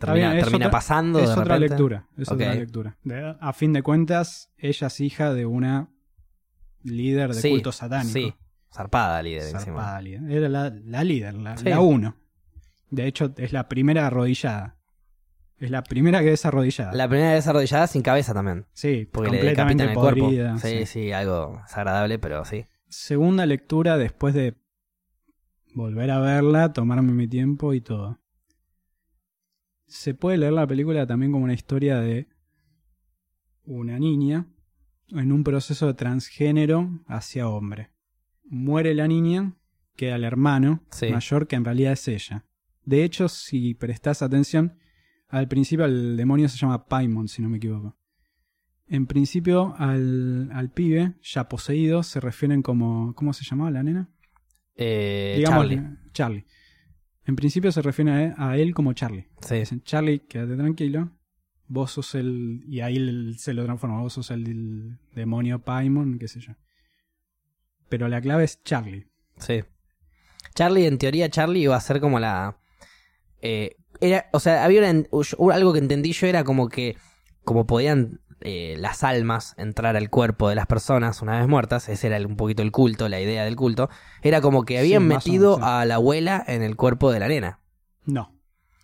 [0.05, 1.19] Termina, bien, es termina otra- pasando.
[1.19, 1.69] es de otra repente.
[1.69, 2.07] lectura.
[2.17, 2.97] Es otra lectura.
[3.03, 5.89] De- a fin de cuentas, ella es hija de una
[6.83, 8.13] líder de Sí, culto satánico.
[8.13, 8.33] Sí,
[8.73, 9.59] zarpada líder encima.
[9.61, 10.31] Zarpada líder.
[10.31, 11.65] Era la, la líder, la, Sí.
[11.69, 12.15] la uno.
[12.89, 14.77] De hecho, es la primera arrodillada.
[15.57, 16.91] Es la primera que es arrodillada.
[16.93, 18.65] La primera vez arrodillada sin cabeza también.
[18.73, 20.57] sí, Porque le completamente decapitan el cuerpo.
[20.59, 20.85] Sí, sí.
[20.85, 22.65] sí, algo desagradable, pero sí.
[22.89, 24.55] Segunda lectura después de
[25.73, 28.19] volver a verla, tomarme mi tiempo y todo.
[29.93, 32.27] Se puede leer la película también como una historia de
[33.63, 34.47] una niña
[35.09, 37.91] en un proceso de transgénero hacia hombre.
[38.43, 39.53] Muere la niña,
[39.95, 41.09] queda el hermano Sí.
[41.11, 42.43] mayor que en realidad es ella.
[42.83, 44.79] De hecho, si prestas atención,
[45.29, 47.95] al principio el demonio se llama Paimon, si no me equivoco.
[48.87, 53.13] En principio, al, al pibe ya poseído se refieren como.
[53.13, 54.09] ¿Cómo se llamaba la nena?
[54.75, 55.81] Eh, Digamos, Charlie.
[56.13, 56.45] Charlie.
[57.25, 59.27] En principio se refieren a él, como Charlie.
[59.41, 59.55] Sí.
[59.55, 61.11] Dicen, Charlie, quédate tranquilo.
[61.67, 62.63] Vos sos el.
[62.67, 64.01] Y ahí el- se lo transforma.
[64.01, 66.53] Vos sos el, demonio Paimon, qué sé yo.
[67.89, 69.07] Pero la clave es Charlie.
[69.37, 69.63] Sí.
[70.55, 72.57] Charlie, en teoría, Charlie iba a ser como la.
[73.41, 75.07] eh, era, o sea, había una-
[75.55, 76.97] algo que entendí yo era como que.
[77.45, 82.07] Como podían eh, las almas entrar al cuerpo de las personas una vez muertas, ese
[82.07, 83.89] era el- un poquito el culto, la idea del culto.
[84.21, 85.75] Era como que habían metido menos, sí.
[85.75, 87.59] a la abuela en el cuerpo de la nena.
[88.05, 88.31] No.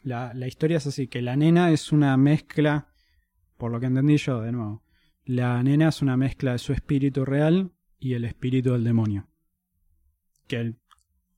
[0.03, 2.87] La, la historia es así, que la nena es una mezcla,
[3.57, 4.81] por lo que entendí yo, de nuevo.
[5.25, 9.27] La nena es una mezcla de su espíritu real y el espíritu del demonio.
[10.47, 10.73] Que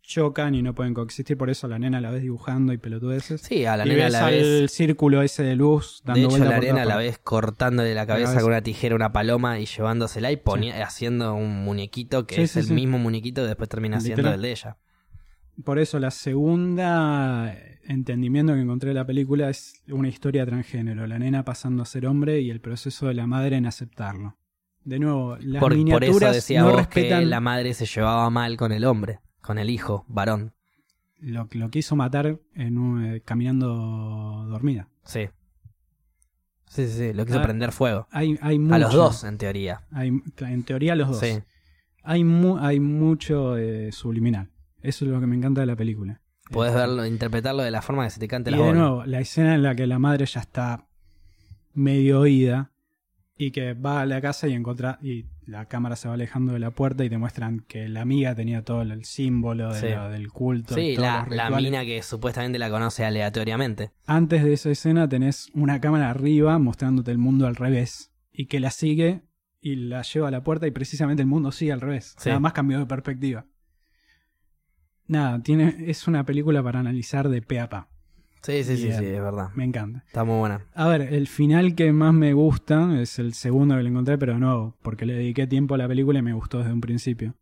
[0.01, 3.41] chocan y no pueden coexistir, por eso la nena la ves dibujando y pelotudeces.
[3.41, 4.71] Sí, a la y nena ves la al ves.
[4.71, 8.05] círculo ese de luz dando De hecho, vuelta la por nena la ves cortándole la
[8.05, 12.35] cabeza con una tijera a una paloma y llevándosela y poni- haciendo un muñequito que
[12.35, 12.73] Sí, es sí, el sí.
[12.73, 14.77] mismo muñequito que después termina siendo el de ella.
[15.63, 21.19] Por eso la segunda entendimiento que encontré de la película es una historia transgénero, la
[21.19, 24.37] nena pasando a ser hombre y el proceso de la madre en aceptarlo.
[24.83, 27.85] De nuevo, las Por, por miniaturas eso decía no vos respetan que la madre se
[27.85, 30.53] llevaba mal con el hombre, con el hijo, varón.
[31.19, 34.87] lo, lo quiso matar en un- eh, caminando dormida.
[35.03, 35.29] Sí.
[36.67, 38.07] Sí, sí, sí, lo quiso Ah, prender fuego.
[38.11, 39.81] Hay, hay A mucho, los dos, en teoría.
[39.91, 40.07] hay-
[40.39, 41.19] en teoría los dos.
[41.19, 41.39] Sí.
[42.03, 44.49] Hay, mu- hay mucho eh, subliminal.
[44.81, 46.21] Eso es lo que me encanta de la película.
[46.49, 48.79] Podés Eh, verlo, interpretarlo de la forma que se te cante Y la de bola.
[48.79, 50.87] nuevo, la escena en la que la madre ya está
[51.73, 52.70] medio oída
[53.43, 56.59] y que va a la casa y encuentra y la cámara se va alejando de
[56.59, 59.89] la puerta y te muestran que la amiga tenía todo el símbolo de Sí.
[59.95, 60.79] lo- del culto.
[60.79, 63.89] y Sí, todos la, los la mina que supuestamente la conoce aleatoriamente.
[64.05, 68.59] Antes de esa escena tenés una cámara arriba mostrándote el mundo al revés y que
[68.59, 69.23] la sigue
[69.59, 72.15] y la lleva a la puerta y precisamente el mundo sigue al revés.
[72.19, 72.29] Sí.
[72.29, 73.45] Nada más cambió de perspectiva.
[75.07, 77.89] Nada, tiene, es una película para analizar de pe a pa.
[78.41, 79.49] Sí, sí, sí, sí, es verdad.
[79.55, 80.03] Me encanta.
[80.07, 80.65] Está muy buena.
[80.73, 84.39] A ver, el final que más me gusta es el segundo que le encontré, pero
[84.39, 87.35] no, porque le dediqué tiempo a la película y me gustó desde un principio.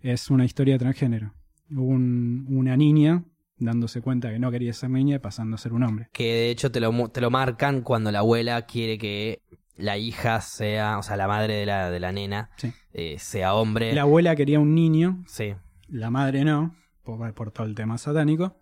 [0.00, 1.32] Es una historia transgénero.
[1.70, 3.24] Un- una niña
[3.56, 6.08] dándose cuenta que no quería ser niña y pasando a ser un hombre.
[6.12, 9.40] Que de hecho te lo, te lo marcan cuando la abuela quiere que
[9.76, 12.72] la hija sea, o sea, la madre de la, de la nena, Sí.
[12.92, 13.92] eh, sea hombre.
[13.94, 15.54] La abuela quería un niño, Sí,
[15.88, 18.56] la madre no, por, por todo el tema satánico.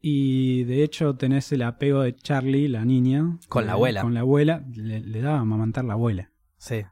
[0.00, 3.38] Y de hecho tenés el apego de Charlie, la niña.
[3.48, 4.02] Con la eh, abuela.
[4.02, 4.64] Con la abuela.
[4.74, 6.30] Le, le daba a amamantar la abuela.
[6.58, 6.82] sí.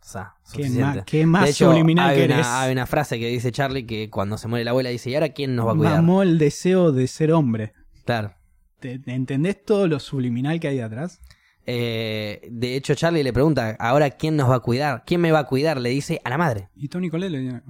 [0.00, 2.46] O sea, ¿Qué más, qué más de hecho, subliminal hay que una, eres?
[2.46, 5.28] hay una frase que dice Charlie que cuando se muere la abuela dice, ¿y ahora
[5.30, 5.96] quién nos va a cuidar?
[5.96, 7.74] Mamó el deseo de ser hombre.
[8.06, 8.32] Claro.
[8.80, 11.20] ¿Te- te ¿Entendés todo lo subliminal que hay atrás?
[11.66, 15.02] Eh, de hecho, Charlie le pregunta, ¿ahora quién nos va a cuidar?
[15.04, 15.78] ¿Quién me va a cuidar?
[15.78, 16.70] Le dice a la madre.
[16.74, 17.62] Y Tony Colette le dice,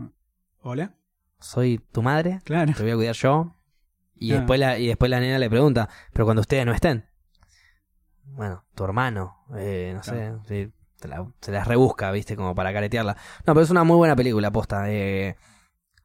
[0.60, 0.94] ¿hola?
[1.40, 2.38] ¿Soy tu madre?
[2.44, 2.72] Claro.
[2.76, 3.56] ¿Te voy a cuidar yo?
[4.20, 4.36] Y, Ah.
[4.36, 7.04] después la, y después la nena le pregunta, ¿pero cuando ustedes no estén?
[8.24, 10.42] Bueno, tu hermano, eh, no Claro.
[10.46, 13.16] sé, sí, te la- se las rebusca, viste, como para caretearla.
[13.46, 14.90] No, pero es una muy buena película, posta.
[14.90, 15.36] eh,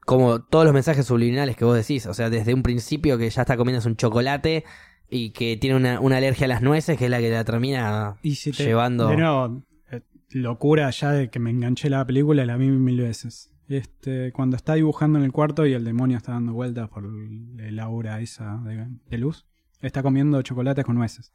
[0.06, 3.42] como todos los mensajes subliminales que vos decís, o sea, desde un principio que ya
[3.42, 4.64] está comiendo un chocolate
[5.08, 8.16] y que tiene una, una alergia a las nueces, que es la que la termina
[8.22, 9.08] Y si te, llevando...
[9.08, 13.50] De nuevo, eh, locura ya de que me enganché la película, la vi mil veces.
[13.68, 17.78] Este, cuando está dibujando en el cuarto y el demonio está dando vueltas por el
[17.80, 19.46] aura esa de, de luz,
[19.80, 21.32] está comiendo chocolates con nueces.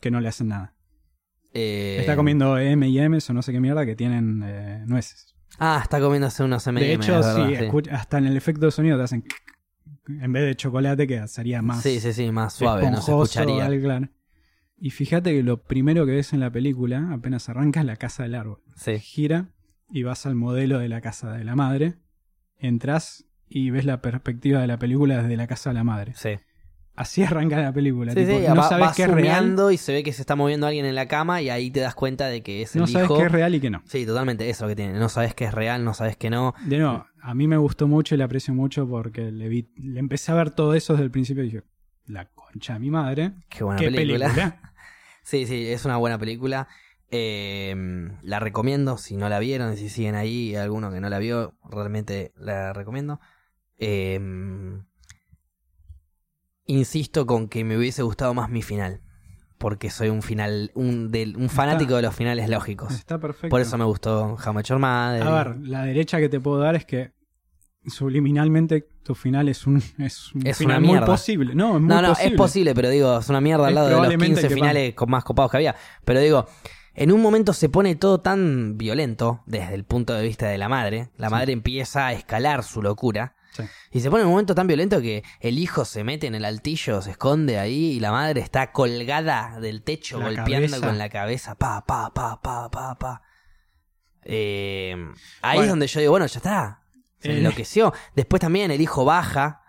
[0.00, 0.74] Que no le hacen nada.
[1.52, 5.34] Eh, Está comiendo M&M's o no sé qué mierda que tienen eh, nueces.
[5.58, 6.86] Ah, está comiéndose unos M&M's.
[6.86, 9.24] de hecho, verdad, sí, escucha- hasta en el efecto de sonido te hacen...
[10.08, 13.40] En vez de chocolate que sería más Sí, sí, sí, más suave, no se esponjoso,
[13.40, 13.66] escucharía.
[13.66, 14.08] algo claro.
[14.78, 18.22] Y fíjate que lo primero que ves en la película, apenas arranca, es la casa
[18.22, 18.62] del árbol.
[18.76, 18.98] Sí.
[19.00, 19.48] Gira
[19.90, 21.94] y vas al modelo de la casa de la madre.
[22.58, 26.12] Entras y ves la perspectiva de la película desde la casa de la madre.
[26.16, 26.30] Sí.
[26.94, 28.12] Así arranca la película.
[28.12, 29.56] Sí, tipo, sí, no va, sabes va qué es real.
[29.72, 31.94] y se ve que se está moviendo alguien en la cama y ahí te das
[31.94, 33.18] cuenta de que es el No sabes hijo.
[33.18, 33.82] qué es real y qué no.
[33.84, 34.98] Sí, totalmente, eso que tiene.
[34.98, 36.54] No sabes qué es real, no sabes qué no.
[36.64, 40.00] De nuevo, a mí me gustó mucho y le aprecio mucho porque le, vi, le
[40.00, 41.62] empecé a ver todo eso desde el principio y dije,
[42.06, 43.32] la concha de mi madre.
[43.50, 44.26] Qué buena ¿Qué película.
[44.28, 44.60] película?
[45.22, 46.68] Sí, sí, es una buena película.
[47.10, 47.74] Eh,
[48.22, 51.54] la recomiendo, si no la vieron, y si siguen ahí, alguno que no la vio,
[51.70, 53.20] realmente la recomiendo.
[53.78, 54.18] Eh,
[56.66, 59.00] insisto con que me hubiese gustado más mi final.
[59.58, 62.92] Porque soy un final, un, del- un fanático de los finales lógicos.
[62.92, 63.48] Está perfecto.
[63.48, 65.22] Por eso me gustó How Met Your Mother.
[65.22, 67.12] A ver, la derecha que te puedo dar es que
[67.86, 71.06] subliminalmente tu final es un, es un Es final una muy mierda.
[71.06, 71.54] posible.
[71.54, 72.32] No, es muy No, no, posible.
[72.32, 74.94] es posible, pero digo, es una mierda al lado de los probablemente 15 que finales
[75.06, 75.74] más copados que había.
[76.04, 76.46] Pero digo,
[76.96, 80.68] en un momento se pone todo tan violento desde el punto de vista de la
[80.68, 81.10] madre.
[81.16, 81.32] La Sí.
[81.34, 83.36] madre empieza a escalar su locura.
[83.52, 83.62] Sí.
[83.92, 86.44] Y se pone en un momento tan violento que el hijo se mete en el
[86.44, 90.86] altillo, se esconde ahí y la madre está colgada del techo La golpeando cabeza.
[90.86, 91.54] con la cabeza.
[91.54, 93.22] Pa, pa, pa, pa, pa, pa.
[94.22, 94.96] Eh,
[95.42, 96.82] ahí es donde yo digo, bueno, ya está.
[97.18, 97.92] Se El- enloqueció.
[98.14, 99.62] Después también el hijo baja,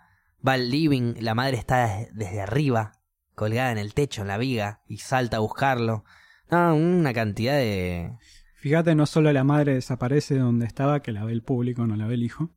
[0.46, 2.94] va al living, la madre está des- desde arriba,
[3.36, 6.04] colgada en el techo, en la viga, y salta a buscarlo.
[6.52, 8.12] No, una cantidad de...
[8.56, 11.96] Fíjate, no solo la madre desaparece de donde estaba, que la ve el público, no
[11.96, 12.52] la ve el hijo,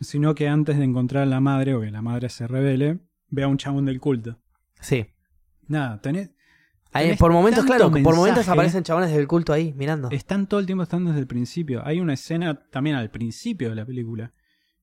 [0.00, 3.42] sino que antes de encontrar a la madre o que la madre se revele, ve
[3.44, 4.40] a un chabón del culto.
[4.80, 5.06] Sí.
[5.68, 6.30] Nada, tenés,
[7.18, 10.10] por momentos, claro, por momentos aparecen chabones del culto ahí, mirando.
[10.10, 11.84] están todo el tiempo están desde el principio.
[11.86, 14.32] Hay una escena también al principio de la película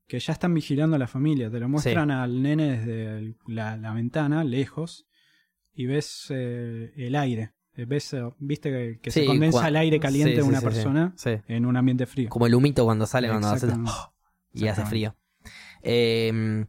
[0.08, 1.50] que ya están vigilando a la familia.
[1.50, 5.08] Te lo muestran al nene desde el- la, la ventana, lejos,
[5.74, 7.54] y ves eh, el aire.
[7.76, 10.60] Eh, Ves, eh, viste que, que Sí, se condensa el aire caliente sí, de una
[10.60, 11.14] sí, persona
[11.48, 12.30] en un ambiente frío.
[12.30, 13.66] Como el humito cuando sale, cuando hace...
[13.68, 13.92] Exactamente.
[14.54, 15.16] Y hace frío.
[15.82, 16.66] Eh,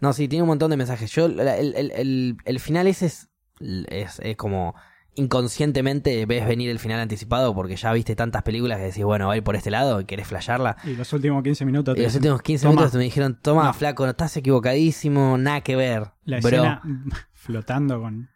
[0.00, 1.10] no, sí, tiene un montón de mensajes.
[1.12, 3.28] Yo, el, el- el- el final ese es,
[3.60, 4.74] es, es como
[5.14, 9.34] inconscientemente ves venir el final anticipado porque ya viste tantas películas que decís, bueno, va
[9.34, 10.76] a ir por este lado y querés flashearla.
[10.84, 12.76] Y los últimos 15 minutos te Y los dicen, últimos 15 "Toma".
[12.76, 13.74] minutos me dijeron, toma, No.
[13.74, 16.12] flaco, no estás equivocadísimo, nada que ver.
[16.24, 16.82] la bro, escena
[17.32, 18.30] flotando con...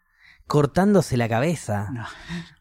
[0.47, 1.91] cortándose la cabeza.
[1.93, 2.07] No.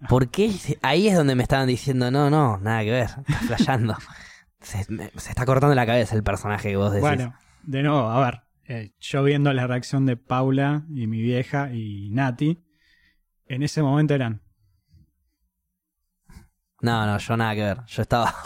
[0.07, 0.51] ¿Por qué?
[0.81, 3.95] Ahí es donde me estaban diciendo, no, no, nada que ver, estás flasheando.
[4.61, 7.01] se, está cortando la cabeza el personaje que vos decís.
[7.01, 11.71] Bueno, de nuevo, a ver, eh, yo viendo la reacción de Paula y mi vieja
[11.73, 12.63] y Nati,
[13.47, 14.41] en ese momento eran...
[16.81, 17.85] No, no, yo nada que ver.
[17.87, 18.33] Yo estaba.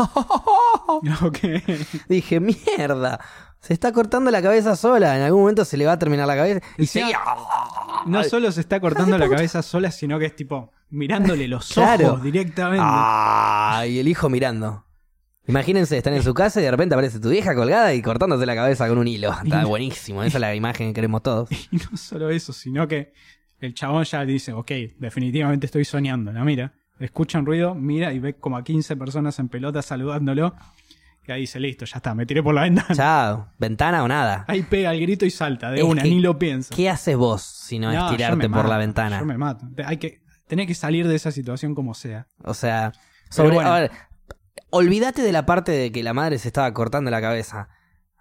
[1.22, 1.40] Ok.
[2.08, 3.20] Dije, mierda.
[3.60, 5.16] Se está cortando la cabeza sola.
[5.18, 6.62] En algún momento se le va a terminar la cabeza.
[6.78, 6.88] Y.
[8.06, 12.08] No solo se está cortando la cabeza sola, sino que es tipo mirándole los Claro.
[12.14, 12.84] ojos directamente.
[12.86, 14.86] Ah, y el hijo mirando.
[15.48, 18.54] Imagínense, están en su casa y de repente aparece tu vieja colgada y cortándose la
[18.56, 19.32] cabeza con un hilo.
[19.44, 20.22] Está buenísimo.
[20.24, 21.50] Esa es la imagen que queremos todos.
[21.72, 23.14] Y no solo eso, sino que
[23.60, 26.32] el chabón ya dice, ok, definitivamente estoy soñando.
[26.34, 30.54] La mira, escucha un ruido, mira y ve como a 15 personas en pelota saludándolo.
[31.28, 32.96] Y ahí dice, listo, ya está, me tiré por la ventana.
[32.96, 33.48] Chao.
[33.58, 34.46] ¿Ventana o nada?
[34.48, 36.74] Ahí pega el grito y salta, de Es una, que- ni lo piensa.
[36.76, 39.20] ¿Qué haces vos si no, No, es tirarte por la ventana?
[39.20, 39.66] Yo me mato.
[39.86, 42.28] Hay que, tenés que salir de esa situación como sea.
[42.44, 42.94] O sea,
[43.30, 43.72] sobre, bueno.
[43.74, 43.92] a ver,
[44.70, 47.70] olvídate de la parte de que la madre se estaba cortando la cabeza.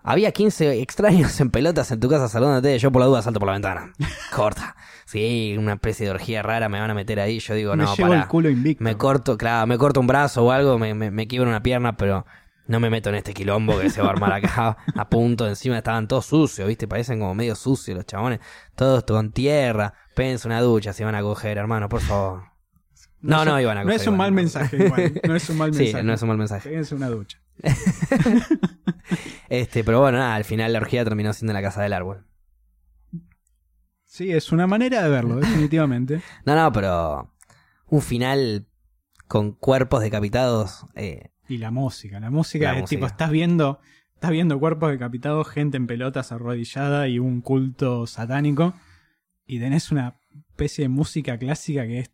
[0.02, 2.78] Había 15 extraños en pelotas en tu casa saludándote.
[2.78, 3.92] Yo por la duda salto por la ventana.
[4.34, 4.76] Corta.
[5.04, 7.38] Sí, una especie de orgía rara me van a meter ahí.
[7.38, 8.82] Yo digo, me no, llevo el culo invicto.
[8.84, 11.96] Me corto, claro, me corto un brazo o algo, me, me, me quiebro una pierna,
[11.96, 12.24] pero
[12.68, 15.46] no me meto en este quilombo que se va a armar acá a punto.
[15.46, 16.88] Encima estaban todos sucios, ¿viste?
[16.88, 18.40] Parecen como medio sucios los chabones.
[18.74, 19.94] Todos con tierra.
[20.14, 22.42] Péguense una ducha, se van a coger, hermano, por favor.
[23.20, 24.00] No, no, un- iban a No coger.
[24.00, 25.20] es un mal mensaje, igual.
[25.26, 26.04] No es un mal Sí, mensaje.
[26.04, 26.68] no es un mal mensaje.
[26.68, 27.38] Péguense una ducha.
[29.48, 32.26] Este, pero bueno, nada, al final la orgía terminó siendo en la casa del árbol.
[34.04, 36.20] Sí, es una manera de verlo, definitivamente.
[36.44, 37.32] No, no, pero
[37.86, 38.66] un final
[39.28, 40.86] con cuerpos decapitados.
[40.94, 42.96] Eh, Y la música, la música La es música.
[42.98, 43.78] tipo, estás viendo,
[44.14, 48.74] estás viendo cuerpos decapitados, gente en pelotas arrodillada y un culto satánico.
[49.46, 50.18] Y tenés una
[50.50, 52.10] especie de música clásica que es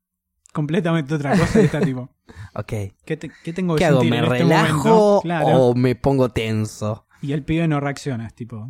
[0.53, 2.11] completamente otra cosa y está tipo,
[2.55, 2.73] ok.
[3.07, 4.05] ¿qué, te- qué tengo que ¿Qué hago?
[4.05, 5.21] ¿Me en este relajo momento?
[5.23, 5.47] Claro.
[5.49, 7.07] o me pongo tenso?
[7.23, 8.69] Y el pibe no reacciona, es tipo,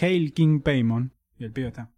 [0.00, 1.14] Hail King Paimon.
[1.38, 1.90] Y el pibe está.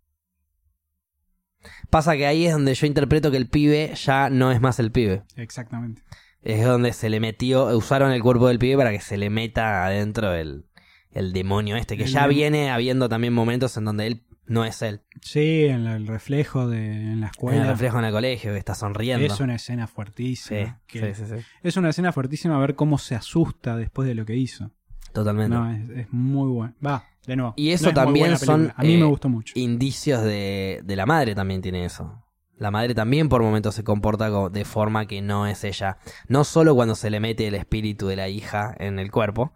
[1.91, 4.93] Pasa que ahí es donde yo interpreto que el pibe ya no es más el
[4.93, 5.25] pibe.
[5.35, 6.03] Exactamente.
[6.49, 9.85] Es donde se le metió, usaron el cuerpo del pibe para que se le meta
[9.85, 10.65] adentro el,
[11.11, 14.81] el demonio este, que El ya viene habiendo también momentos en donde él no es
[14.83, 15.01] él.
[15.23, 17.63] Sí, en la- el reflejo de en la En escuela.
[17.63, 19.27] el reflejo en el colegio, que está sonriendo.
[19.27, 20.81] Es una escena Sí, fuertísima.
[20.87, 21.45] que- sí, sí, sí.
[21.65, 24.71] Es una escena fuertísima ver cómo se asusta después de lo que hizo.
[25.13, 25.57] Totalmente.
[25.57, 26.75] No, es, es muy bueno.
[26.87, 27.55] Va, de nuevo.
[27.57, 28.73] Y no eso es también son.
[28.77, 29.53] A mí eh, me gustó mucho.
[29.57, 32.23] Indicios de, de la madre también tiene eso.
[32.57, 35.99] La madre también por momentos se comporta co- de forma que no es ella.
[36.29, 39.53] No solo cuando se le mete el espíritu de la hija en el cuerpo,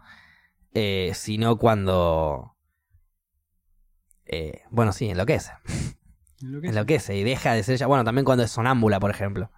[0.74, 2.56] eh, sino cuando...
[4.26, 5.52] eh, bueno, sí, enloquece.
[6.42, 7.86] Enloquece y deja de ser ella.
[7.86, 9.50] Bueno, también cuando es sonámbula, por ejemplo.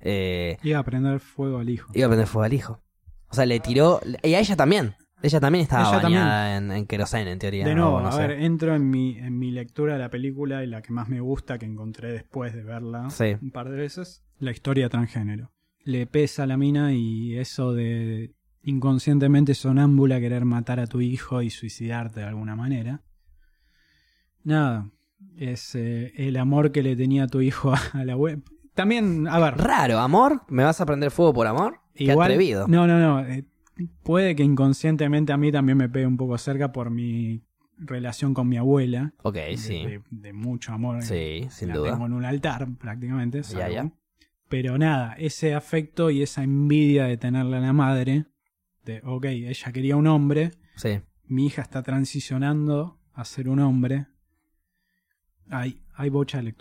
[0.00, 1.90] Eh, Iba a prender fuego al hijo.
[1.94, 2.82] iba a prender fuego al hijo.
[3.28, 4.00] O sea, le tiró...
[4.22, 4.96] Y a ella también.
[5.22, 6.20] Ella también estaba Ella también.
[6.22, 7.64] bañada en, en queroseno, en teoría.
[7.64, 7.82] De ¿no?
[7.82, 8.18] nuevo, No a sé.
[8.26, 11.20] ver, entro en mi, en mi lectura de la película y la que más me
[11.20, 13.36] gusta, que encontré después de verla Sí.
[13.40, 15.52] un par de veces, la historia transgénero.
[15.84, 21.42] Le pesa a la mina y eso de inconscientemente sonámbula querer matar a tu hijo
[21.42, 23.02] y suicidarte de alguna manera.
[24.44, 24.90] Nada,
[25.36, 28.42] es eh, el amor que le tenía tu hijo a la web.
[28.74, 30.42] También, a ver, Raro, amor.
[30.48, 31.80] ¿Me vas a prender fuego por amor?
[31.94, 32.66] Qué Igual, atrevido.
[32.68, 33.20] No, no, no.
[33.26, 33.44] eh,
[34.02, 37.42] puede que inconscientemente a mí también me pegue un poco cerca por mi
[37.78, 39.14] relación con mi abuela.
[39.22, 39.84] Ok, de- sí.
[39.84, 41.02] De, de mucho amor.
[41.02, 41.92] Sí, sin la duda.
[41.92, 43.42] tengo en un altar, prácticamente.
[43.42, 43.90] Ya, ya.
[44.48, 48.26] Pero nada, ese afecto y esa envidia de tenerla a la madre,
[48.84, 51.00] de, ok, ella quería un hombre, Sí.
[51.26, 54.06] mi hija está transicionando a ser un hombre.
[55.50, 56.52] Hay, hay bocha de la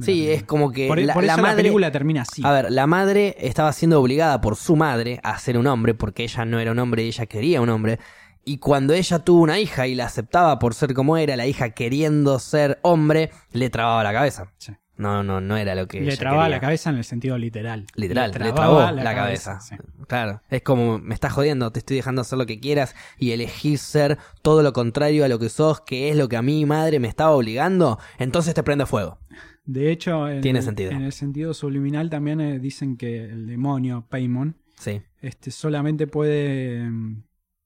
[0.00, 1.62] Sí, es como que Por, la, por la eso la madre.
[1.62, 2.42] película termina así.
[2.44, 6.24] A ver, la madre estaba siendo obligada por su madre a ser un hombre porque
[6.24, 7.98] ella no era un hombre y ella quería un hombre.
[8.44, 11.70] Y cuando ella tuvo una hija y la aceptaba por ser como era, la hija
[11.70, 14.52] queriendo ser hombre, le trababa la cabeza.
[14.58, 14.72] Sí.
[15.00, 17.86] No, no, no era lo que Le trababa la cabeza en el sentido literal.
[17.96, 19.60] Literal, le, trabó la, cabeza.
[19.60, 19.74] sí.
[20.06, 23.80] Claro, es como me estás jodiendo, te estoy dejando hacer lo que quieras y elegís
[23.80, 26.98] ser todo lo contrario a lo que sos, que es lo que a mi madre
[27.00, 29.18] me estaba obligando, entonces te prende fuego.
[29.64, 30.90] De hecho, en, Tiene el- sentido.
[30.90, 36.88] en el sentido subliminal también eh, dicen que el demonio, Paimon, Sí, este, solamente puede,
[36.90, 37.22] mm,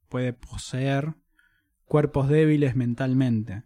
[0.08, 1.14] puede poseer
[1.84, 3.62] cuerpos débiles mentalmente.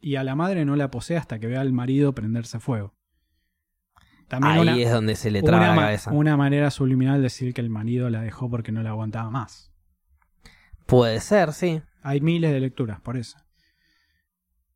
[0.00, 2.94] Y a la madre no la posee hasta que vea al marido prenderse fuego.
[4.30, 6.10] También ahí una, es donde se le traba una la cabeza.
[6.12, 9.70] una manera subliminal de decir que el marido la dejó porque no la aguantaba más.
[10.86, 11.82] Puede ser, sí.
[12.02, 13.36] Hay miles de lecturas por eso.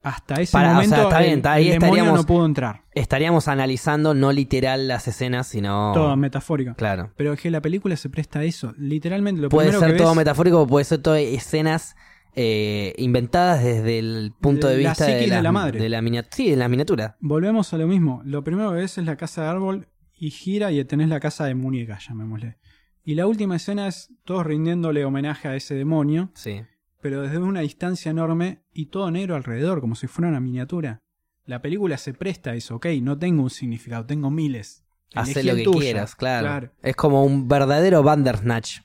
[0.02, 2.82] Hasta ese Para- o sea, momento está bien, está- ahí el estaríamos- no pudo entrar.
[2.92, 5.92] Estaríamos analizando no literal las escenas, sino...
[5.94, 6.74] Todo metafórico.
[6.74, 7.12] Claro.
[7.16, 8.74] Pero es que la película se presta a eso.
[8.76, 11.96] Literalmente lo Puede ser que todo ves, metafórico, puede ser todo escenas
[12.36, 15.80] eh, inventadas desde el punto de vista de la, de la madre.
[15.80, 17.16] de la sí, de la miniatura.
[17.20, 18.22] Volvemos a lo mismo.
[18.24, 21.44] Lo primero que ves es la casa de árbol y gira y tenés la casa
[21.46, 22.58] de muñecas, llamémosle.
[23.04, 26.62] Y la última escena es todos rindiéndole homenaje a ese demonio, Sí.
[27.02, 31.02] pero desde una distancia enorme y todo negro alrededor, como si fuera una miniatura.
[31.44, 34.84] La película se presta a eso, ok, no tengo un significado, tengo miles.
[35.14, 35.78] Haz lo que tuyo.
[35.78, 36.72] quieras, claro.
[36.82, 38.80] Es como un verdadero Bandersnatch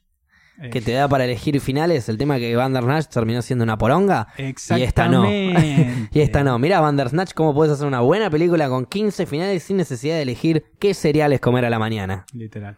[0.71, 2.09] que te da para elegir finales.
[2.09, 4.27] El tema que Bandersnatch terminó siendo una poronga.
[4.37, 5.25] Y esta no.
[6.11, 6.59] Y esta no.
[6.59, 10.65] Mira, Bandersnatch, cómo puedes hacer una buena película con 15 finales sin necesidad de elegir
[10.79, 12.25] qué cereales comer a la mañana.
[12.33, 12.77] Literal.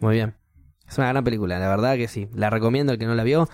[0.00, 0.34] Muy bien.
[0.88, 2.28] Es una gran película, la verdad que sí.
[2.34, 3.48] La recomiendo el que no la vio.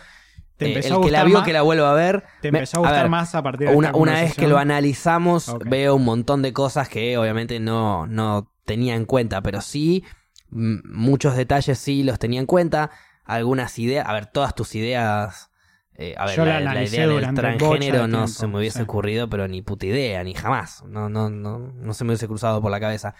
[0.58, 2.24] Te Eh, empezó el a que la vio, más- que la vuelva a ver.
[2.42, 4.48] Te Me- empezó a gustar ver, más a partir de Una, esta una vez que
[4.48, 9.60] lo analizamos, veo un montón de cosas que obviamente no, no tenía en cuenta, pero
[9.62, 10.04] sí,
[10.50, 12.90] muchos detalles sí los tenía en cuenta.
[13.24, 15.50] Algunas ideas, a ver, todas tus ideas.
[15.94, 18.78] eh, a ver, Yo la la, idea del transgénero de no tiempo, se me hubiese
[18.78, 18.84] sí.
[18.84, 20.82] ocurrido, pero ni puta idea, ni jamás.
[20.84, 23.14] No, no, no, no se me hubiese cruzado por la cabeza.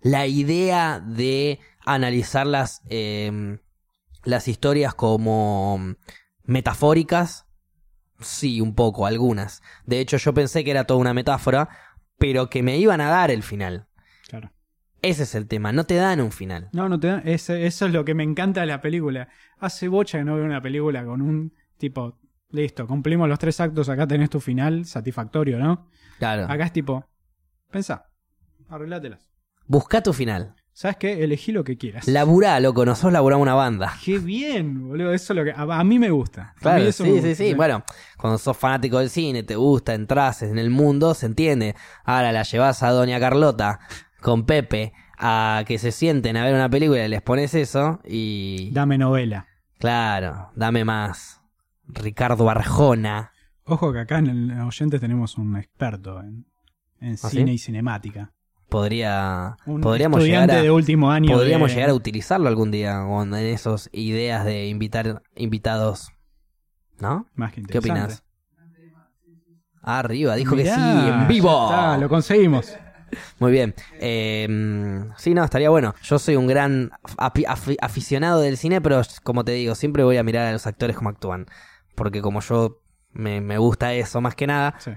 [0.00, 3.58] La idea de analizar las, eh,
[4.24, 5.94] las historias como
[6.44, 7.46] metafóricas,
[8.20, 9.62] sí, un poco, algunas.
[9.86, 11.68] De hecho, yo pensé que era toda una metáfora,
[12.18, 13.88] pero que me iban a dar el final.
[15.02, 16.68] Ese es el tema, no te dan un final.
[16.72, 17.18] No, no te da.
[17.24, 19.28] ese- eso es lo que me encanta de la película.
[19.58, 22.18] Hace bocha que no veo una película con un tipo.
[22.52, 25.88] Listo, cumplimos los tres actos, acá tenés tu final satisfactorio, ¿no?
[26.18, 26.46] Claro.
[26.50, 27.04] Acá es tipo.
[27.70, 28.06] Pensá,
[28.68, 29.30] arreglátelas.
[29.66, 30.54] Busca tu final.
[30.72, 31.22] ¿Sabes qué?
[31.24, 32.08] Elegí lo que quieras.
[32.08, 33.92] Laburá, loco, nosotros laburamos una banda.
[34.04, 35.12] Qué bien, boludo.
[35.12, 35.50] Eso es lo que.
[35.52, 36.42] A, a mí me gusta.
[36.42, 37.44] A mí Claro, eso sí, me sí, gusta.
[37.44, 37.54] sí.
[37.54, 37.84] Bueno,
[38.16, 41.74] cuando sos fanático del cine, te gusta, entras en el mundo, se entiende.
[42.04, 43.78] Ahora la llevas a Doña Carlota
[44.20, 48.70] con Pepe a que se sienten a ver una película y les pones eso y...
[48.72, 49.46] Dame novela.
[49.78, 51.40] Claro, dame más.
[51.86, 53.32] Ricardo Arjona.
[53.64, 56.46] Ojo que acá en el Oyentes tenemos un experto en,
[57.00, 57.54] en ¿Ah, cine sí?
[57.54, 58.32] y cinemática.
[58.68, 61.32] podría Un podríamos llegar a de último año.
[61.32, 66.12] podríamos de- llegar a utilizarlo algún día en esos ideas de invitar invitados
[66.98, 67.26] ¿no?
[67.34, 68.22] Más que ¿qué opinas?
[69.82, 72.76] arriba dijo que sí en vivo está, lo conseguimos.
[73.38, 76.90] Muy bien Eh, mm, sí no estaría bueno yo soy un gran
[77.80, 81.10] aficionado del cine pero como te digo siempre voy a mirar a los actores como
[81.10, 81.46] actúan
[81.94, 82.80] porque como yo
[83.12, 84.92] me, me gusta eso más que nada Sí.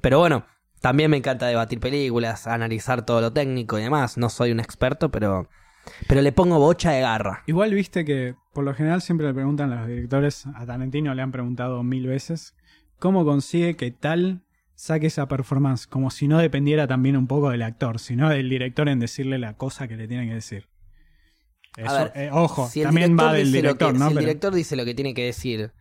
[0.00, 0.46] pero bueno,
[0.80, 4.18] también me encanta debatir películas, analizar todo lo técnico y demás.
[4.18, 5.48] No soy un experto, pero,
[6.06, 7.42] pero le pongo bocha de garra.
[7.46, 11.22] Igual viste que por lo general siempre le preguntan a los directores, a Tarantino le
[11.22, 12.54] han preguntado mil veces,
[13.00, 14.42] ¿cómo consigue que tal
[14.76, 15.86] saque esa performance?
[15.88, 19.54] Como si no dependiera también un poco del actor, sino del director en decirle la
[19.54, 20.68] cosa que le tiene que decir.
[21.76, 24.06] Eso, ver, eh, ojo, Si también va del director, que- ¿no?
[24.06, 25.72] si el Pero- director dice lo que tiene que decir,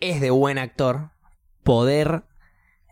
[0.00, 1.10] es de buen actor
[1.62, 2.24] poder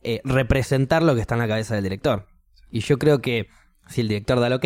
[0.03, 2.27] eh, representar lo que está en la cabeza del director.
[2.71, 3.49] Y yo creo que
[3.89, 4.65] si el director da el ok,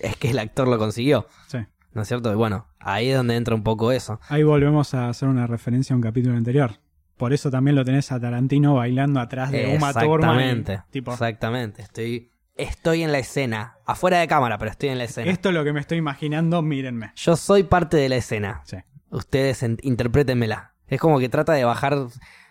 [0.00, 1.26] es que el actor lo consiguió.
[1.48, 1.58] sí.
[1.92, 2.30] ¿No es cierto?
[2.30, 4.20] Y bueno, ahí es donde entra un poco eso.
[4.28, 6.72] Ahí volvemos a hacer una referencia a un capítulo anterior.
[7.16, 10.64] Por eso también lo tenés a Tarantino bailando atrás de Uma Thurman.
[10.90, 11.82] tipo, Exactamente.
[11.82, 13.78] Estoy, estoy en la escena.
[13.86, 15.30] Afuera de cámara, pero estoy en la escena.
[15.30, 17.12] esto es lo que me estoy imaginando, mírenme.
[17.16, 18.60] Yo soy parte de la escena.
[18.64, 18.76] Sí.
[19.10, 20.74] Ustedes en- interprétenmela.
[20.88, 21.96] Es como que trata de bajar.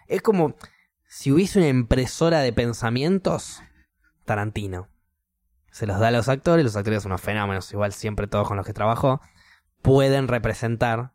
[0.07, 0.55] Es como
[1.07, 3.61] si hubiese una impresora de pensamientos.
[4.25, 4.89] Tarantino.
[5.69, 6.63] Se los da a los actores.
[6.65, 7.71] Los actores son unos fenómenos.
[7.71, 9.21] Igual siempre todos con los que trabajó.
[9.81, 11.13] Pueden representar.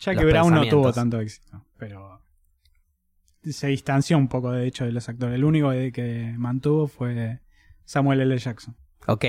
[0.00, 2.17] Ya que Brown no tuvo tanto éxito, pero
[3.52, 5.34] se distanció un poco de hecho de los actores.
[5.34, 7.40] El único que mantuvo fue
[7.84, 8.36] Samuel L.
[8.38, 8.76] Jackson.
[9.06, 9.24] Ok.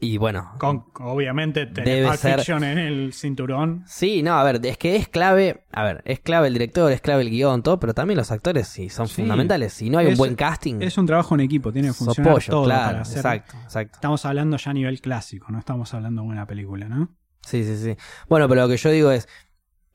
[0.00, 0.50] Y bueno.
[0.58, 3.84] Con, obviamente, Debe ser- Fiction en el cinturón.
[3.86, 7.00] Sí, no, a ver, es que es clave, a ver, es clave el director, es
[7.00, 9.22] clave el guion, todo, pero también los actores sí son Sí.
[9.22, 9.72] fundamentales.
[9.72, 12.32] Si no hay un Es- buen casting, Es un trabajo en equipo, tiene que funcionar
[12.32, 13.18] pollo, todo claro, para hacer.
[13.18, 13.94] exacto, exacto.
[13.94, 17.14] Estamos hablando ya a nivel clásico, no estamos hablando de una película, ¿no?
[17.42, 17.96] Sí, sí, sí.
[18.28, 19.28] Bueno, pero lo que yo digo es,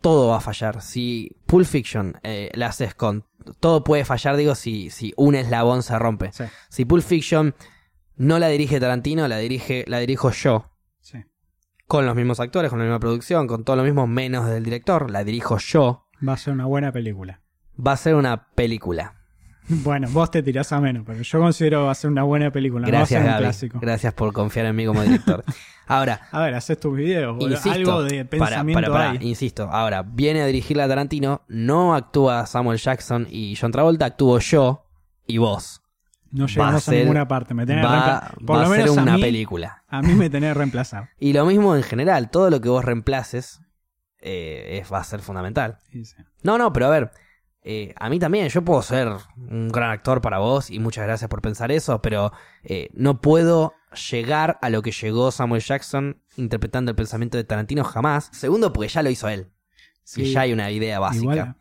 [0.01, 0.81] todo va a fallar.
[0.81, 3.25] Si Pulp Fiction eh, la haces con,
[3.59, 6.31] todo puede fallar, digo, si, si un eslabón se rompe.
[6.31, 7.55] Sí, Si Pulp Fiction
[8.15, 10.71] no la dirige Tarantino, la dirige, la dirijo yo.
[11.01, 11.23] sí.
[11.87, 15.09] Con los mismos actores, con la misma producción, con todo lo mismo, menos del director,
[15.09, 16.07] la dirijo yo.
[16.27, 17.41] Va a ser una buena película.
[17.79, 19.16] Va a ser una película.
[19.83, 22.51] Bueno, vos te tirás a menos, pero yo considero que va a ser una buena
[22.51, 22.87] película.
[22.87, 23.43] Gracias, no va a ser un Gaby.
[23.43, 23.79] clásico.
[23.81, 25.43] Gracias por confiar en mí como director.
[25.87, 29.27] Ahora, A ver, haces tus videos, insisto, algo de para, pensamiento para, para, hay.
[29.27, 34.85] insisto, ahora, viene a dirigirla Tarantino, no actúa Samuel Jackson y John Travolta, actúo yo
[35.25, 35.81] y vos.
[36.31, 37.53] No llegamos a a, ser- ninguna parte.
[37.53, 39.83] Me tenés Va, Por va lo a ser menos a una mí, película.
[39.87, 41.09] a mí me tenés que reemplazar.
[41.19, 43.61] Y lo mismo en general, todo lo que vos reemplaces
[44.19, 45.77] eh, es, va a ser fundamental.
[45.91, 46.15] Sí, sí.
[46.43, 47.11] No, no, pero a ver,
[47.69, 51.29] eh, a mí también, yo puedo ser un gran actor para vos y muchas gracias
[51.29, 52.31] por pensar eso, pero
[52.63, 53.73] eh, no puedo
[54.09, 58.29] llegar a lo que llegó Samuel Jackson interpretando el pensamiento de Tarantino jamás.
[58.31, 59.51] Segundo, porque ya lo hizo él.
[60.05, 61.21] Sí, Y ya hay una idea básica.
[61.21, 61.55] Igual,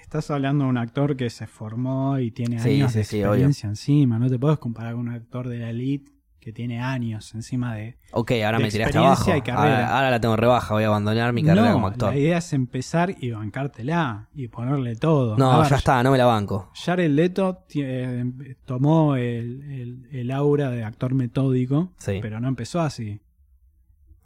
[0.00, 3.20] estás hablando de un actor que se formó y tiene Sí, años sí, de sí,
[3.20, 4.18] experiencia encima.
[4.18, 7.98] No te puedes comparar con un actor de la elite que tiene años encima de...
[8.12, 9.30] ok, ahora de me tiraste abajo.
[9.52, 12.12] Ahora, ahora la tengo rebaja, voy a abandonar mi carrera no, como actor.
[12.14, 15.36] la idea es empezar y bancártela y ponerle todo.
[15.36, 16.70] No, ver, ya está, no me la banco.
[16.74, 22.18] Jared Leto eh, tomó el, el- el aura de actor metódico, Sí.
[22.22, 23.20] pero no empezó así.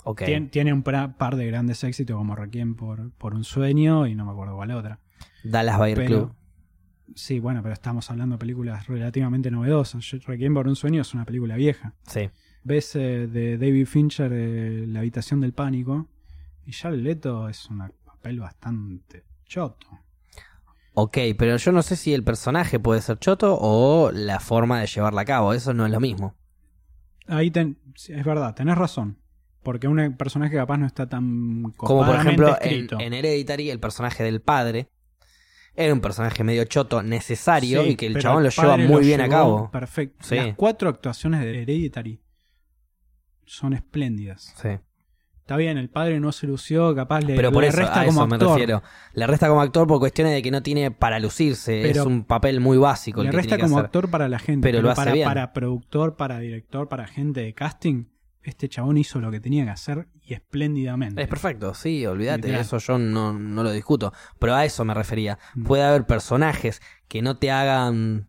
[0.05, 0.23] Ok.
[0.23, 4.25] Tien- tiene un par de grandes éxitos como Requiem por, por un sueño y no
[4.25, 4.99] me acuerdo cuál otra.
[5.43, 6.33] Dallas Bayer Club.
[7.15, 10.09] Sí, bueno, pero estamos hablando de películas relativamente novedosas.
[10.27, 11.95] Requiem por un sueño es una película vieja.
[12.07, 12.31] Sí.
[12.63, 16.09] Ves eh, de David Fincher eh, La habitación del pánico
[16.67, 19.87] y Jared Leto es un papel bastante choto.
[20.95, 24.87] Ok, pero yo no sé si el personaje puede ser choto o la forma de
[24.87, 25.53] llevarla a cabo.
[25.53, 26.35] Eso no es lo mismo.
[27.27, 27.79] Ahí ten-
[28.09, 29.19] es verdad, tenés razón.
[29.63, 34.23] Porque un personaje capaz no está tan Como por ejemplo en, en Hereditary, el personaje
[34.23, 34.89] del padre
[35.77, 38.87] era un personaje medio choto, necesario Sí, y que el chabón lo el lleva muy
[38.89, 39.71] lo bien a cabo.
[39.71, 40.25] Perfecto.
[40.27, 40.37] Sí.
[40.37, 42.21] Las cuatro actuaciones de Hereditary
[43.45, 44.55] son espléndidas.
[44.61, 44.69] Sí.
[45.41, 48.07] Está bien, el padre no se lució, capaz le, Pero por le eso, resta a
[48.07, 48.53] como me actor.
[48.53, 48.83] refiero.
[49.13, 51.81] Le resta como actor por cuestiones de que no tiene para lucirse.
[51.83, 53.85] Pero es un papel muy básico el Le que resta tiene que como hacer.
[53.87, 55.29] actor para la gente, Pero pero, lo hace para, bien.
[55.29, 58.05] para productor, para director, para gente de casting,
[58.45, 61.23] este chabón hizo lo que tenía que hacer y espléndidamente.
[61.23, 64.13] Es perfecto, sí, olvídate, eso yo no, no lo discuto.
[64.39, 65.39] Pero a eso me refería.
[65.55, 65.65] Mm.
[65.65, 68.29] Puede haber personajes que no te hagan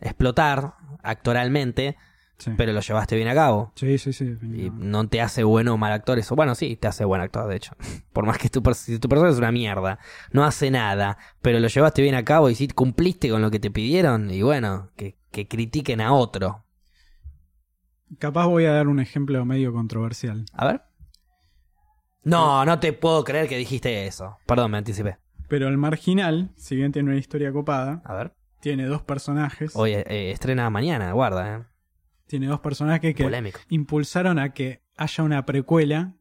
[0.00, 1.96] explotar actoralmente,
[2.38, 2.50] Sí.
[2.54, 3.72] pero lo llevaste bien a cabo.
[3.76, 4.36] sí, sí, sí.
[4.42, 6.36] Y no te hace bueno o mal actor eso.
[6.36, 7.72] Bueno, sí, te hace buen actor, de hecho.
[8.12, 9.98] Por más que tu, si tu persona es una mierda,
[10.32, 13.58] no hace nada, pero lo llevaste bien a cabo y si cumpliste con lo que
[13.58, 16.65] te pidieron, y bueno, que, que critiquen a otro.
[18.18, 20.46] Capaz voy a dar un ejemplo medio controversial.
[20.52, 20.82] A ver.
[22.22, 24.36] No, no te puedo creer que dijiste eso.
[24.46, 25.18] Perdón, me anticipé.
[25.48, 28.32] Pero el marginal, si bien tiene una historia copada, A ver.
[28.60, 29.76] tiene dos personajes.
[29.76, 31.64] Oye, eh, estrena mañana, guarda, eh.
[32.26, 33.60] Tiene dos personajes que Polémico.
[33.68, 36.14] impulsaron a que haya una precuela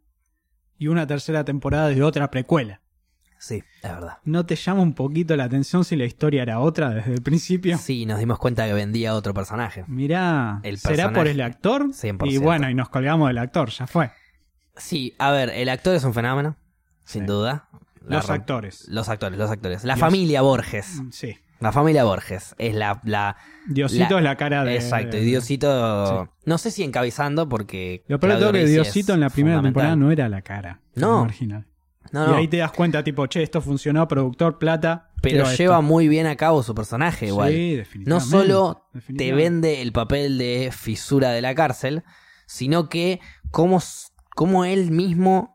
[0.77, 2.81] y una tercera temporada de otra precuela.
[3.47, 4.17] Sí, es verdad.
[4.23, 7.77] ¿No te llama un poquito la atención si la historia era otra desde el principio?
[7.77, 9.83] Sí, nos dimos cuenta que vendía otro personaje.
[9.87, 11.89] Mirá, El ¿será por el actor?
[11.91, 12.25] 100%.
[12.31, 14.09] Y bueno, y nos colgamos del actor, ya fue.
[14.77, 16.55] Sí, a ver, el actor es un fenómeno,
[17.03, 17.27] sin Sí.
[17.27, 17.69] duda.
[18.07, 18.87] La Los actores.
[18.89, 19.83] Los actores, los actores.
[19.83, 19.99] La Dios.
[20.01, 21.01] familia Borges.
[21.03, 21.37] Mm, Sí.
[21.59, 22.99] La familia Borges es la...
[23.03, 23.37] la
[23.67, 24.73] Diosito La- es la cara de.
[24.75, 26.29] exacto, y Diosito...
[26.45, 28.03] No sé si encabezando porque...
[28.07, 30.81] Lo peor Claudio que Diosito es en la primera temporada no era la cara.
[30.95, 31.21] No.
[31.25, 31.67] marginal.
[32.11, 35.11] No, Y no, ahí te das cuenta, tipo, che, esto funcionó, productor, plata.
[35.21, 35.57] pero esto.
[35.57, 37.51] lleva muy bien a cabo su personaje igual.
[37.51, 38.29] Sí, No definitivamente.
[38.29, 38.87] solo
[39.17, 42.03] te vende el papel de fisura de la cárcel,
[42.45, 43.19] sino que
[43.51, 43.81] cómo,
[44.35, 45.51] cómo él mismo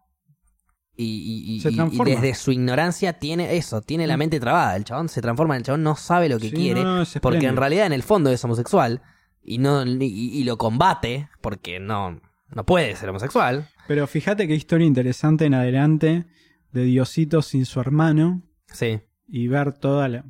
[1.03, 1.63] y,
[2.05, 4.19] desde su ignorancia tiene eso, tiene la Mm.
[4.19, 4.77] mente trabada.
[4.77, 7.47] El chabón se transforma, el chabón no sabe lo que Sí, quiere, no, no, porque
[7.47, 9.01] en realidad en el fondo es homosexual
[9.43, 12.21] y, no, y lo combate porque no,
[12.51, 13.67] no puede ser homosexual.
[13.89, 16.27] Pero fíjate qué historia interesante en adelante
[16.73, 20.25] de Diosito sin su hermano Sí, y ver toda la.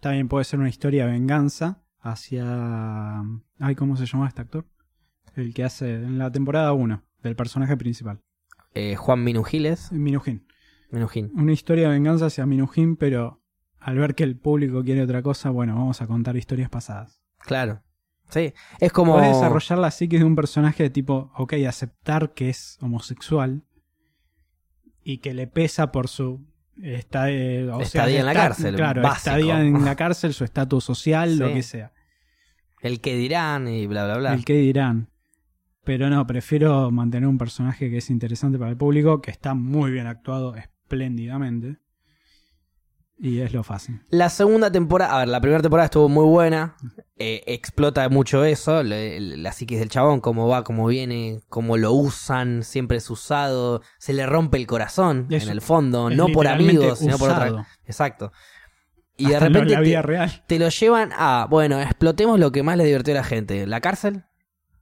[0.00, 3.20] También puede ser una historia de venganza hacia.
[3.58, 4.66] Ay, ¿cómo se llama este actor?
[5.34, 8.20] El que hace en la temporada 1 del personaje principal,
[8.74, 9.90] Eh, Juan Minujiles.
[9.92, 10.46] Minujín.
[10.90, 11.32] Minujín.
[11.34, 13.42] Una historia de venganza hacia Minujín, pero
[13.80, 17.20] al ver que el público quiere otra cosa, bueno, vamos a contar historias pasadas.
[17.38, 17.82] Claro.
[18.28, 19.14] Sí, es como...
[19.14, 23.62] Podés desarrollar la psique de un personaje de tipo, ok, aceptar que es homosexual
[25.08, 26.44] y que le pesa por su
[26.82, 29.16] esta- eh, o sea, Estadía en la cárcel, Claro, básico.
[29.36, 31.92] estadía en la cárcel, su estatus social, lo que sea.
[32.82, 34.34] El que dirán y bla, bla, bla.
[34.34, 35.08] El que dirán.
[35.84, 39.92] Pero no, prefiero mantener un personaje que es interesante para el público, que está muy
[39.92, 41.76] bien actuado, espléndidamente.
[43.18, 44.00] Y es lo fácil.
[44.10, 46.76] La segunda temporada, a ver, la primera temporada estuvo muy buena,
[47.18, 51.92] eh, explota mucho eso, le- la psiquis del chabón, cómo va, cómo viene, cómo lo
[51.92, 56.46] usan, siempre es usado, se le rompe el corazón Es- en el fondo, no por
[56.46, 57.66] amigos, sino por otra.
[57.86, 58.32] Exacto.
[59.16, 60.44] Y de no repente la vida te, real.
[60.46, 63.80] te lo llevan a, bueno, explotemos lo que más le divirtió a la gente, la
[63.80, 64.24] cárcel,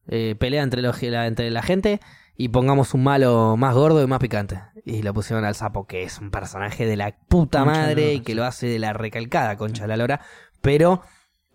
[0.09, 2.01] eh, pelea entre, los, la, entre la gente
[2.37, 4.61] y pongamos un malo más gordo y más picante.
[4.85, 7.89] Y lo pusieron al sapo, que es un personaje de la puta Concha de la
[7.89, 10.21] madre y que lo hace de la recalcada concha de la lora,
[10.61, 11.03] pero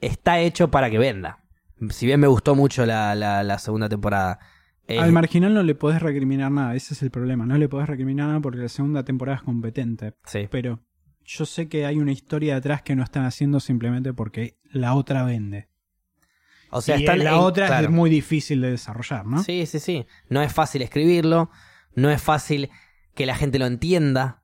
[0.02, 1.40] está hecho para que venda.
[1.90, 4.40] Si bien me gustó mucho la, la, la segunda temporada.
[4.88, 7.46] eh, Al marginal no le podés recriminar nada, ese es el problema.
[7.46, 10.16] No le podés recriminar nada porque la segunda temporada es competente.
[10.26, 10.48] sí.
[10.52, 10.80] Pero
[11.24, 15.24] yo sé que hay una historia detrás que no están haciendo simplemente porque la otra
[15.24, 15.70] vende.
[16.72, 17.86] O sea, y están la en- otra claro.
[17.88, 19.44] es muy difícil de desarrollar, ¿no?
[19.44, 20.06] Sí, sí, sí.
[20.30, 21.50] No es fácil escribirlo,
[21.96, 22.70] no es fácil
[23.16, 24.44] que la gente lo entienda.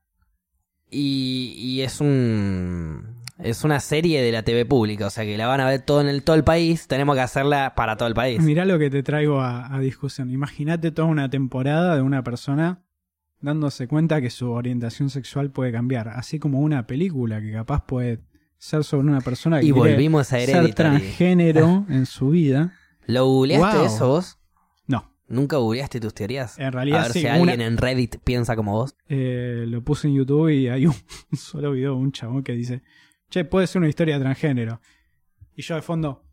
[0.89, 3.15] Y, y es un.
[3.38, 5.99] Es una serie de la TV pública, o sea que la van a ver todo
[5.99, 6.88] en el, todo el país.
[6.88, 8.41] Tenemos que hacerla para todo el país.
[8.41, 10.32] Mirá lo que te traigo a, a discusión.
[10.32, 12.82] Imagínate toda una temporada de una persona
[13.41, 16.07] dándose cuenta que su orientación sexual puede cambiar.
[16.07, 18.21] Así como una película que capaz puede
[18.66, 22.74] ser sobre una persona que Y volvimos a ser transgénero en su vida.
[23.05, 23.86] ¿Lo googleaste Wow.
[23.86, 24.39] eso vos?
[24.88, 26.57] No, ¿Nunca googleaste tus teorías?
[26.57, 27.20] en A realidad ver sí.
[27.22, 28.95] si una- alguien en Reddit piensa como vos.
[29.07, 30.95] eh, lo puse en YouTube y hay un,
[31.38, 32.82] solo video de un chabón que dice,
[33.30, 34.82] che, puede ser una historia de transgénero.
[35.55, 36.24] Y yo de fondo,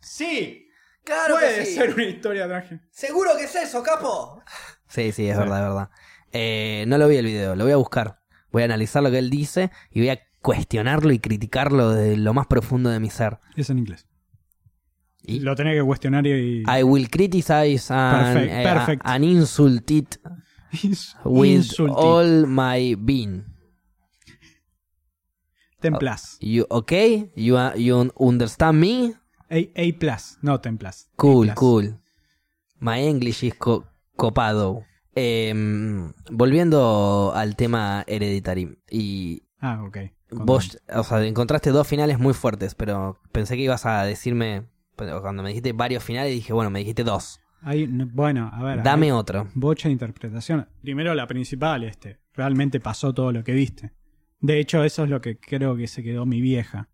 [0.00, 0.68] sí,
[1.04, 2.86] puede ser una historia de transgénero.
[2.90, 4.42] ¿Seguro que es eso, capo?
[4.88, 5.90] Sí, sí, es verdad, es verdad.
[6.32, 8.20] Eh, no lo vi el video, lo voy a buscar.
[8.52, 12.32] Voy a analizar lo que él dice y voy a cuestionarlo y criticarlo de lo
[12.32, 13.38] más profundo de mi ser.
[13.56, 14.06] Es en inglés.
[15.24, 16.62] Y Lo tenés que cuestionar y...
[16.62, 19.02] I will criticize an, Perfect, eh, perfect.
[19.04, 20.20] an insult it
[20.84, 21.66] Ins- with
[21.96, 23.44] all my being.
[25.80, 26.38] Ten plus.
[26.40, 27.30] You okay?
[27.34, 29.14] You, uh, you understand me?
[29.50, 31.08] A, A plus, no ten plus.
[31.16, 31.56] Cool, plus.
[31.58, 32.00] cool.
[32.78, 33.84] My English is co-
[34.16, 34.84] copado.
[35.14, 38.78] Em, volviendo al tema Hereditary.
[38.90, 39.96] Y Ah, ok.
[40.30, 44.64] Vos, o sea, encontraste dos finales muy fuertes, pero pensé que ibas a decirme.
[44.96, 47.40] Cuando me dijiste varios finales, dije, bueno, me dijiste dos.
[47.60, 48.82] Hay- bueno, a ver.
[48.82, 49.46] Dame hay otro.
[49.54, 50.68] Bocha de interpretación.
[50.80, 52.18] Primero la principal, este.
[52.32, 53.92] Realmente pasó todo lo que viste.
[54.40, 56.88] De hecho, eso es lo que creo que se quedó mi vieja.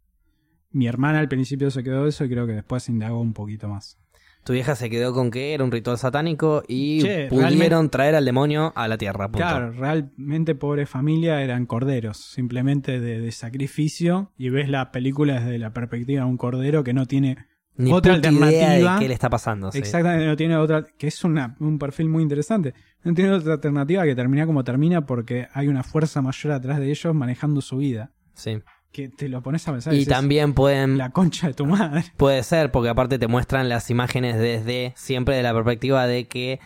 [0.70, 3.98] Mi hermana al principio se quedó eso y creo que después indagó un poquito más.
[4.44, 8.24] Tu vieja se quedó con que era un ritual satánico y Che, pudieron traer al
[8.24, 9.26] demonio a la tierra.
[9.28, 9.38] punto.
[9.38, 14.32] Claro, realmente pobre familia eran corderos, simplemente de, de sacrificio.
[14.36, 17.36] Y ves la película desde la perspectiva de un cordero que no tiene
[17.76, 18.94] Ni otra idea alternativa.
[18.94, 19.70] de qué le está pasando.
[19.70, 19.78] sí.
[19.78, 22.74] Exactamente, no tiene otra, que es una- un perfil muy interesante.
[23.04, 26.90] No tiene otra alternativa que terminar como termina porque hay una fuerza mayor atrás de
[26.90, 28.10] ellos manejando su vida.
[28.34, 28.58] Sí.
[28.92, 29.94] Que te lo pones a pensar.
[29.94, 32.04] Y dices, también pueden La concha de tu madre.
[32.16, 36.60] Puede ser, porque aparte te muestran las imágenes desde siempre de la perspectiva de que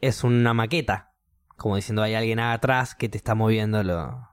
[0.00, 1.12] es una maqueta.
[1.56, 4.28] Como diciendo, hay alguien atrás que te está moviendo lo.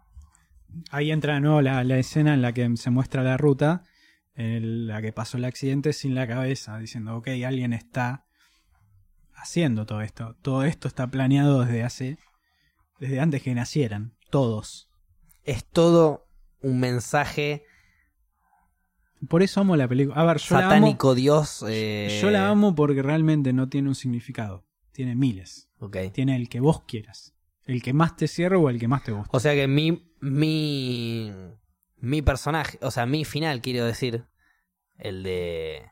[0.91, 3.83] Ahí entra de nuevo la, la escena en la que se muestra la ruta,
[4.35, 8.25] en la que pasó el accidente sin la cabeza, diciendo, ok, alguien está
[9.35, 10.35] haciendo todo esto.
[10.41, 12.17] Todo esto está planeado desde hace,
[12.99, 14.89] desde antes que nacieran, todos.
[15.43, 16.26] Es todo
[16.61, 17.63] un mensaje
[19.29, 20.19] Por eso amo la película.
[20.19, 21.63] A ver, yo la amo, satánico, Dios.
[21.67, 24.65] eh, yo la amo porque realmente no tiene un significado.
[24.91, 25.69] Tiene miles.
[25.79, 25.97] Ok.
[26.13, 27.33] Tiene el que vos quieras.
[27.65, 29.29] El que más te cierre o el que más te guste.
[29.31, 30.11] O sea que mi.
[30.21, 31.31] Mi.
[31.99, 34.25] Mi personaje, o sea, mi final, quiero decir.
[34.97, 35.83] El de.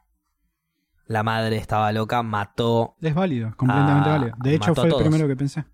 [1.08, 2.96] La madre estaba loca, mató.
[3.02, 4.36] Es válido, completamente válido.
[4.42, 5.66] De hecho, fue el primero que pensé.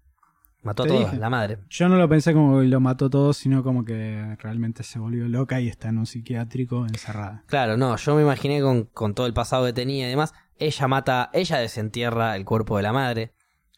[0.64, 1.18] Mató a todos, dije.
[1.18, 1.58] la madre.
[1.70, 5.28] Yo no lo pensé como que lo mató todo, sino como que realmente se volvió
[5.28, 7.44] loca y está en un psiquiátrico encerrada.
[7.48, 10.34] Claro, no, yo me imaginé con, con todo el pasado que tenía y demás.
[10.58, 13.34] Ella mata, ella desentierra el cuerpo de la madre.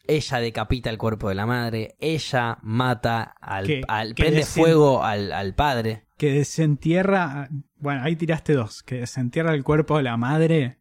[0.06, 1.96] Ella decapita el cuerpo de la madre.
[1.98, 3.66] Ella mata al.
[3.66, 6.04] Que- al- que prende desen- fuego al, al padre.
[6.18, 7.48] Que desentierra.
[7.76, 8.82] Bueno, ahí tiraste dos.
[8.82, 10.78] Que desentierra el cuerpo de la madre.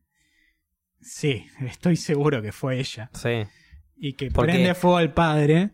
[0.99, 3.10] Sí, estoy seguro que fue ella.
[3.14, 3.43] Sí.
[3.95, 5.72] Y que Porque- prende fuego al padre.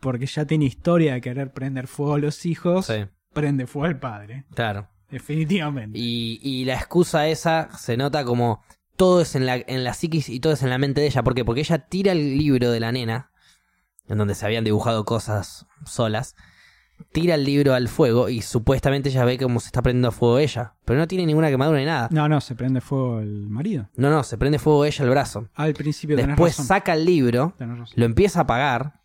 [0.00, 2.86] Porque ya tiene historia de querer prender fuego a los hijos.
[2.86, 4.44] Sí, Prende fuego al padre.
[4.54, 4.88] claro.
[5.10, 5.98] Definitivamente.
[5.98, 8.62] Y, y la excusa esa se nota como
[8.96, 11.22] todo es en la, en la psiquis y todo es en la mente de ella.
[11.22, 11.44] ¿Por qué?
[11.46, 13.30] Porque ella tira el libro de la nena,
[14.06, 16.34] en donde se habían dibujado cosas solas,
[17.12, 20.74] tira el libro al fuego y supuestamente ella ve cómo se está prendiendo fuego ella.
[20.84, 22.08] Pero no tiene ninguna quemadura ni nada.
[22.10, 23.88] No, no, se prende fuego el marido.
[23.96, 25.48] No, no, se prende fuego ella el brazo.
[25.54, 26.66] Al principio tenés Después razón.
[26.66, 29.00] saca el libro, Tenés lo empieza a apagar.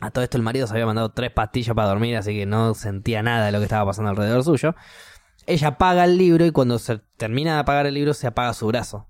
[0.00, 2.74] A todo esto el marido se había mandado tres pastillas para dormir, así que no
[2.74, 4.74] sentía nada de lo que estaba pasando alrededor suyo.
[5.46, 8.66] Ella apaga el libro y cuando se termina de apagar el libro se apaga su
[8.66, 9.08] brazo.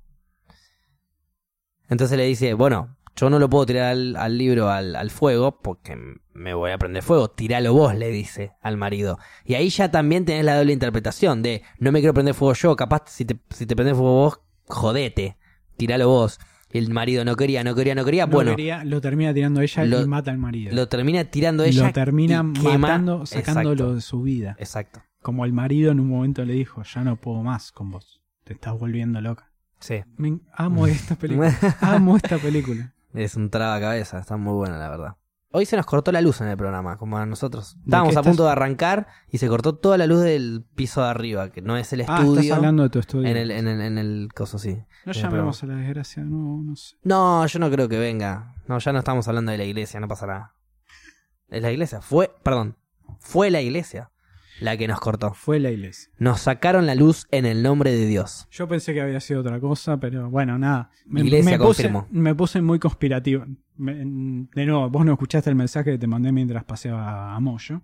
[1.89, 5.61] Entonces le dice, bueno, yo no lo puedo tirar al, al libro al, al fuego
[5.61, 5.97] porque
[6.35, 7.31] me voy a prender fuego.
[7.31, 9.19] Tíralo vos, le dice al marido.
[9.45, 12.77] Y ahí ya también tenés la doble interpretación de, no me quiero prender fuego yo,
[12.77, 15.39] capaz si te, si te fuego vos, jodete,
[15.77, 16.39] tiralo vos.
[16.79, 18.27] El marido no quería, no quería, no quería.
[18.27, 20.75] No bueno, quería- lo termina tirando ella Lo- y mata al marido.
[20.75, 21.87] lo termina tirando ella.
[21.87, 24.57] lo termina quema- matando, sacándolo Exacto, de su vida.
[24.59, 25.03] Exacto.
[25.23, 28.21] Como el marido en un momento le dijo, ya no puedo más con vos.
[28.45, 29.51] Te estás volviendo loca.
[29.81, 30.03] Sí.
[30.17, 31.53] Me- amo esta película.
[31.81, 32.93] amo esta película.
[33.15, 35.17] Es un traba cabeza, está muy buena la verdad.
[35.53, 37.77] Hoy se nos cortó la luz en el programa, como a nosotros.
[37.85, 41.51] Estábamos a punto de arrancar y se cortó toda la luz del piso de arriba,
[41.51, 42.41] que no es el Ah, estudio.
[42.41, 43.29] estás hablando de tu estudio.
[43.29, 44.77] en el, en el, en el coso, sí.
[45.07, 46.97] no llamemos a la desgracia, no, no sé.
[47.05, 48.55] No, yo no creo que venga.
[48.67, 50.55] No, ya no estamos hablando de la iglesia, no pasa nada.
[51.49, 52.77] Es la iglesia, fue, perdón,
[53.21, 54.11] fue la iglesia
[54.61, 55.33] la que nos cortó.
[55.35, 56.11] Fue la iglesia.
[56.19, 58.47] Nos sacaron la luz en el nombre de Dios.
[58.51, 60.91] Yo pensé que había sido otra cosa, pero bueno, nada.
[61.07, 62.07] Me, Iglesia me puse, confirmó.
[62.11, 63.45] me puse muy conspirativo.
[63.77, 67.83] Me- de nuevo, vos no escuchaste el mensaje que te mandé mientras paseaba a Moyo.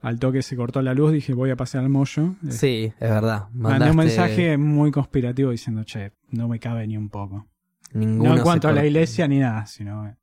[0.00, 2.34] Al toque se cortó la luz, dije voy a pasear al Moyo.
[2.46, 3.48] Eh, Sí, es verdad.
[3.54, 7.46] Mandé un mensaje muy conspirativo diciendo, che, no me cabe ni un poco.
[7.92, 10.06] Ninguno no en cuanto a la iglesia ni nada, sino...
[10.08, 10.16] eh,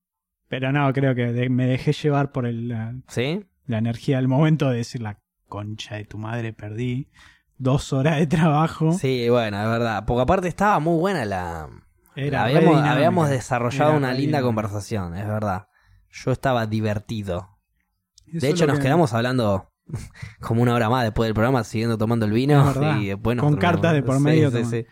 [0.49, 3.45] Pero no, creo que me dejé llevar por el, la, ¿Sí?
[3.65, 5.17] la energía del momento de decir la
[5.51, 7.09] concha de tu madre, perdí
[7.59, 8.93] dos horas de trabajo.
[8.93, 10.05] Sí, bueno, es verdad.
[10.07, 11.69] Porque aparte estaba muy buena la...
[12.15, 14.45] Era habíamos, desarrollado Era una linda dinámica.
[14.47, 15.67] conversación, es verdad.
[16.09, 17.57] Yo estaba divertido.
[18.27, 19.69] Eso De hecho, nos que- quedamos hablando
[20.41, 22.65] como una hora más después del programa, siguiendo tomando el vino.
[22.99, 24.85] Y después nos Con cartas de por medio sí, sí.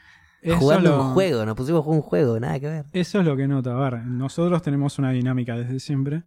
[0.57, 2.85] Jugando lo- un juego, nos pusimos a jugar un juego, nada que ver.
[2.93, 3.71] Eso es lo que noto.
[3.71, 6.23] A ver, nosotros tenemos una dinámica desde siempre.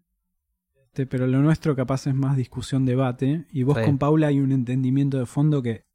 [0.93, 3.47] Este, pero lo nuestro capaz es más discusión, debate.
[3.51, 3.85] Y vos Sí.
[3.87, 5.87] con Paula hay un entendimiento de fondo que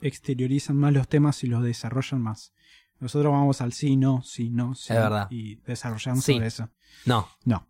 [0.00, 2.54] exteriorizan más los temas y los desarrollan más.
[2.98, 4.94] Nosotros vamos al sí, no, sí, no, sí.
[4.94, 5.28] Es verdad.
[5.30, 6.32] Y desarrollamos Sí.
[6.32, 6.70] sobre eso.
[7.04, 7.66] No, No,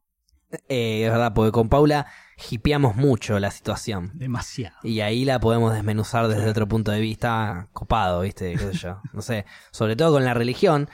[0.69, 2.07] eh, es verdad, porque con Paula
[2.53, 4.13] hipeamos mucho la situación.
[4.15, 4.77] demasiado.
[4.85, 8.53] Y ahí la podemos desmenuzar desde otro punto de vista copado, ¿viste?
[8.53, 9.01] ¿Qué sé yo?
[9.13, 9.47] No sé.
[9.73, 10.89] Sobre todo con la religión,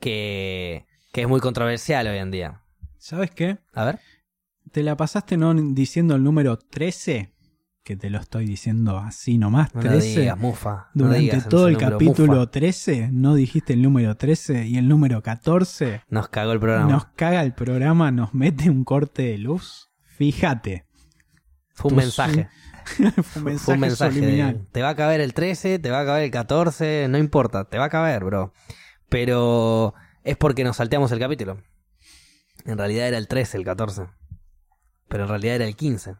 [0.00, 2.62] que, que es muy controversial hoy en día.
[2.96, 3.58] ¿Sabes qué?
[3.74, 4.00] A ver.
[4.72, 7.32] ¿Te la pasaste no diciendo el número 13?
[7.82, 10.20] Que te lo estoy diciendo así nomás, No lo 13.
[10.20, 10.88] digas, mufa.
[10.94, 12.50] No Durante digas todo el capítulo mufa.
[12.50, 16.90] 13 no dijiste el número 13 y el número 14 Nos cagó el programa.
[16.90, 19.90] nos caga el programa, nos mete un corte de luz.
[20.16, 20.84] Fíjate,
[21.74, 22.48] Fue un mensaje.
[22.86, 26.00] Fue un mensaje, Fue un mensaje de, te va a caber el 13, te va
[26.00, 28.52] a caber el 14, no importa, te va a caber, bro.
[29.08, 29.94] Pero
[30.24, 31.58] es porque nos salteamos el capítulo.
[32.64, 34.06] En realidad era el 13, el 14.
[35.08, 36.16] Pero en realidad era el 15.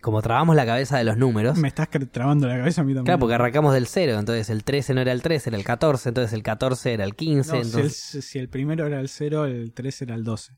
[0.00, 3.04] Como trabamos la cabeza de los números, Me estás trabando la cabeza a mí también.
[3.06, 6.10] claro, porque arrancamos del 0, entonces el 13 no era el 13, era el 14,
[6.10, 8.24] entonces el 14 era el 15, No, si, el, entonces...
[8.24, 10.52] si el primero era el 0, el 3 era el 12.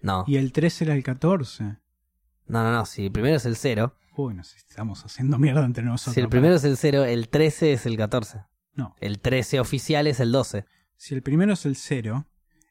[0.00, 1.64] No, Y el 3 era el 14.
[1.64, 5.84] no, no, no, si el primero es el 0, Uy, nos estamos haciendo mierda entre
[5.84, 6.14] nosotros.
[6.14, 8.40] si el primero es el 0, el 13 es el 14.
[8.72, 8.94] No.
[9.00, 10.64] El 13 oficial es el 12.
[10.96, 12.24] Si el primero es el 0,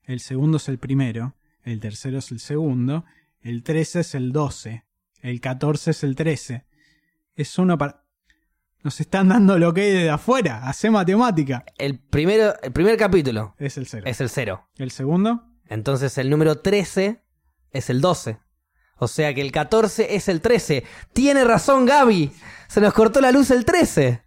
[0.05, 3.05] el segundo es el primero, el tercero es el segundo,
[3.45, 4.85] el 13 es el 12,
[5.21, 6.65] el 14 es el 13.
[7.35, 8.03] Es uno para...
[8.81, 10.67] Nos están dando lo que hay de afuera.
[10.67, 11.63] Hace matemática.
[11.77, 14.03] El primero, el primer capítulo Es el 0.
[14.07, 14.67] es el 0.
[14.77, 17.23] El segundo, Entonces el número 13
[17.69, 18.39] es el 12.
[18.97, 20.83] O sea que el 14 es el 13.
[21.13, 22.31] Tiene razón Gaby.
[22.67, 24.23] Se nos cortó la luz el 13.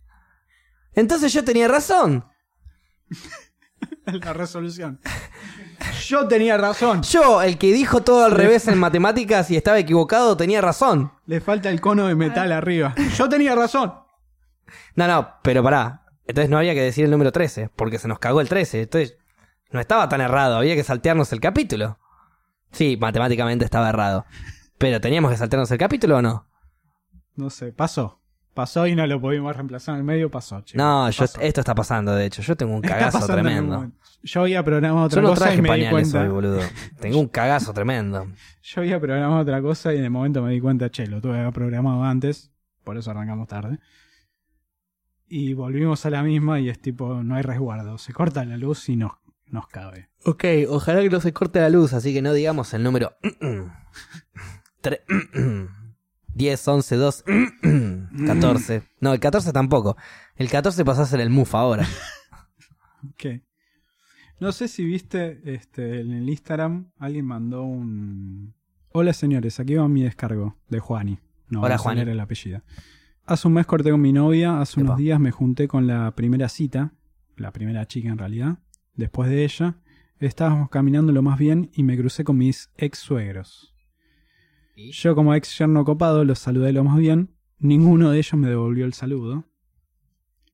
[0.93, 2.25] Entonces yo tenía razón.
[4.05, 5.01] la resolución.
[6.07, 7.03] Yo tenía razón.
[7.03, 11.13] Yo, el que dijo todo al revés en matemáticas y estaba equivocado, tenía razón.
[11.27, 12.95] Le falta el cono de metal arriba.
[13.17, 13.95] Yo tenía razón.
[14.95, 16.05] No, no, pero pará.
[16.27, 18.83] Entonces no había que decir el número 13, porque se nos cagó el 13.
[18.83, 19.17] Entonces
[19.71, 21.99] no estaba tan errado, había que saltearnos el capítulo.
[22.73, 24.27] Sí, matemáticamente estaba errado.
[24.77, 26.47] Pero teníamos que saltearnos el capítulo o no?
[27.35, 28.21] No sé, pasó.
[28.59, 30.79] Pasó y no lo pudimos reemplazar en el medio, pasó, chicos.
[30.79, 31.41] No, yo, Pasó.
[31.41, 32.43] esto está pasando, de hecho.
[32.43, 33.93] Yo tengo un cagazo tremendo.
[34.25, 36.23] Yo había programado otra Yo no cosa traje y me di cuenta.
[36.23, 36.61] hoy, boludo.
[36.99, 38.27] Tengo un cagazo tremendo.
[38.63, 41.53] Yo había programado otra cosa y en el momento me di cuenta, che, lo tuve
[41.53, 42.51] programado antes,
[42.83, 43.79] por eso arrancamos tarde.
[45.29, 47.97] Y volvimos a la misma y es tipo, no hay resguardo.
[47.97, 49.13] Se corta la luz y nos,
[49.47, 50.11] nos cabe.
[50.25, 53.17] Ok, ojalá que no se corte la luz, así que no digamos el número.
[56.39, 57.25] Tre- 10, 11, 2,
[58.27, 58.83] 14.
[59.01, 59.97] No, el 14 tampoco.
[60.37, 61.87] El 14 pasó a ser el MUF ahora.
[63.11, 63.43] Ok.
[64.41, 68.55] No sé si viste este, en el Instagram, alguien mandó un...
[68.93, 71.21] Hola señores, aquí va mi descargo de Juani.
[71.49, 72.01] No, Hola, Juani.
[72.01, 72.63] el apellido.
[73.25, 76.49] Hace un mes corté con mi novia, hace unos días me junté con la primera
[76.49, 76.93] cita,
[77.37, 78.59] la primera chica en realidad.
[78.97, 79.77] Después de ella,
[80.19, 83.75] estábamos caminando lo más bien y me crucé con mis ex suegros.
[84.79, 88.85] Yo como ex yerno copado los saludé lo más bien, ninguno de ellos me devolvió
[88.85, 89.45] el saludo.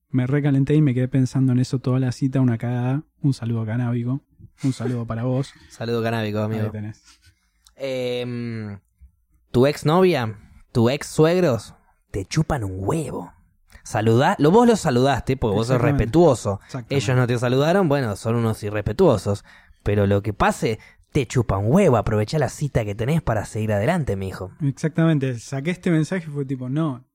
[0.09, 3.67] Me recalenté y me quedé pensando en eso toda la cita, una cagada, un saludo
[3.67, 4.23] canábico,
[4.63, 5.53] un saludo para vos.
[5.69, 6.71] Saludo canábico, Ahí amigo.
[6.71, 7.03] tenés.
[7.77, 8.79] Em,
[9.51, 10.39] tu ex novia,
[10.73, 11.75] tu ex suegros,
[12.11, 13.33] te chupan un huevo.
[13.83, 16.61] Saludá, lo, vos los saludaste porque vos sos respetuoso.
[16.89, 19.45] Ellos no te saludaron, bueno, son unos irrespetuosos.
[19.83, 20.79] Pero lo que pase,
[21.15, 21.97] te chupa un huevo.
[21.97, 24.51] Aprovecha la cita que tenés para seguir adelante, mijo.
[24.61, 27.07] Exactamente, saqué este mensaje y fue tipo, no,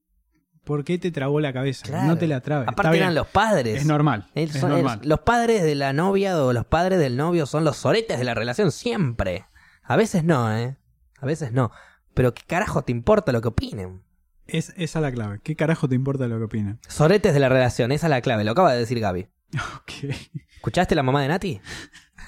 [0.64, 1.86] ¿por qué te trabó la cabeza?
[1.86, 2.08] Claro.
[2.08, 2.70] No te la trabes.
[2.70, 3.82] Aparte eran los padres.
[3.82, 4.32] Es normal.
[4.36, 5.02] Es son- normal.
[5.04, 8.34] los padres de la novia o los padres del novio son los soretes de la
[8.36, 9.48] relación siempre.
[9.84, 10.78] A veces no, ¿eh?
[11.20, 11.70] A veces no.
[12.14, 14.02] Pero ¿qué carajo te importa lo que opinen?
[14.48, 15.40] Es, esa es la clave.
[15.44, 16.80] ¿Qué carajo te importa lo que opinen?
[16.88, 19.28] Soretes de la relación, esa es la clave, lo acaba de decir Gaby.
[19.82, 20.16] Ok.
[20.56, 21.60] ¿Escuchaste la mamá de Nati?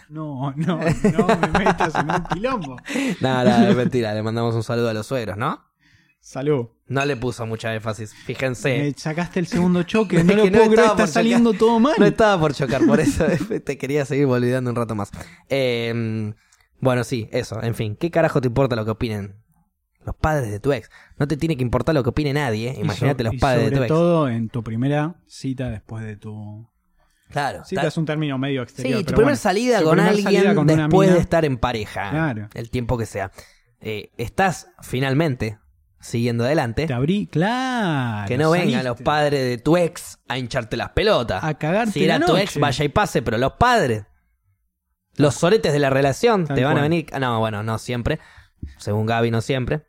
[0.09, 2.77] No, no, no me metas en un quilombo.
[3.21, 5.63] Nada, nada, es mentira, le mandamos un saludo a los suegros, ¿no?
[6.19, 6.67] Salud.
[6.87, 8.77] No le puso mucha énfasis, fíjense.
[8.77, 10.23] Me sacaste el segundo choque.
[10.23, 11.95] No lo no puedo creer, estaba está por saliendo todo mal.
[11.97, 13.25] No estaba por chocar, por eso
[13.65, 15.09] te quería seguir volviendo un rato más.
[15.49, 16.33] Eh,
[16.81, 19.35] bueno, sí, eso, en fin, ¿qué carajo te importa lo que opinen
[20.03, 20.89] los padres de tu ex?
[21.17, 23.83] No te tiene que importar lo que opine nadie, imagínate los padres de sobre tu
[23.83, 23.87] ex.
[23.89, 26.67] todo en tu primera cita después de tu...
[27.31, 27.63] Claro.
[27.73, 28.99] Ta- es un término medio sí, exterior.
[28.99, 31.45] tu pero primera bueno, salida tu con primer alguien salida con después mina, de estar
[31.45, 32.49] en pareja, Claro.
[32.53, 33.31] el tiempo que sea.
[33.79, 35.57] Eh, estás finalmente
[35.99, 36.87] siguiendo adelante.
[36.87, 38.27] Te abrí, claro.
[38.27, 41.43] Que no vengan los padres de tu ex a hincharte las pelotas.
[41.43, 44.05] A cagarte Si era la tu ex, vaya y pase, pero los padres,
[45.15, 47.07] los soretes de la relación, Tal te van a venir.
[47.19, 48.19] No, bueno, no siempre.
[48.77, 49.87] Según Gaby, no siempre.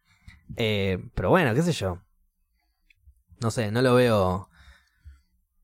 [0.57, 2.03] Eh, pero bueno, qué sé yo.
[3.41, 4.49] No sé, no lo veo.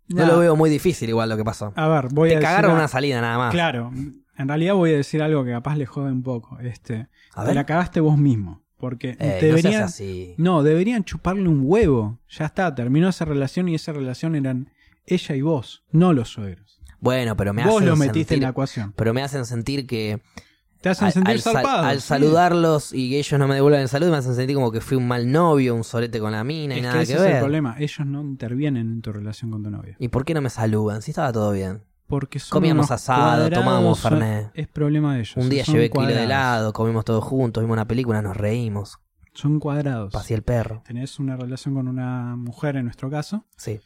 [0.08, 1.72] No Nah, lo veo muy difícil, igual lo que pasó.
[1.76, 3.52] A ver, voy a Te decir cagaron a- una salida nada más.
[3.52, 6.58] Claro, en realidad voy a decir algo que capaz le jode un poco.
[6.60, 7.54] Este, A te ver.
[7.56, 8.62] la cagaste vos mismo.
[8.78, 10.34] Porque Eh, no deberían, así.
[10.38, 12.20] no, deberían chuparle un huevo.
[12.28, 14.70] Ya está, terminó esa relación y esa relación eran
[15.04, 16.80] ella y vos, no los suegros.
[17.00, 18.92] Bueno, pero me vos hacen lo metiste sentir, en la ecuación.
[18.96, 20.20] Pero me hacen sentir que
[20.80, 21.82] Te hacen al, sentir al zarpado.
[21.86, 24.80] al saludarlos y que ellos no me devuelvan el saludo, me hacen sentir como que
[24.80, 27.14] fui un mal novio, un sorete con la mina y Es nada que que, ese
[27.14, 27.32] es ver.
[27.36, 27.74] el problema.
[27.78, 29.96] Ellos no intervienen en tu relación con tu novia.
[29.98, 31.02] ¿Y por qué no me saludan?
[31.02, 31.82] Si estaba todo bien.
[32.06, 34.50] Porque son Comíamos asado, cuadrados, tomábamos son- Fernet.
[34.54, 35.36] Es problema de ellos.
[35.36, 36.22] Un día llevé kilo de cuadrados.
[36.24, 38.98] helado, comimos todos juntos, vimos una película, nos reímos.
[39.34, 40.12] son cuadrados.
[40.12, 40.82] Pasé el perro.
[40.86, 43.78] Tenés una relación con una mujer, en nuestro caso, Sí,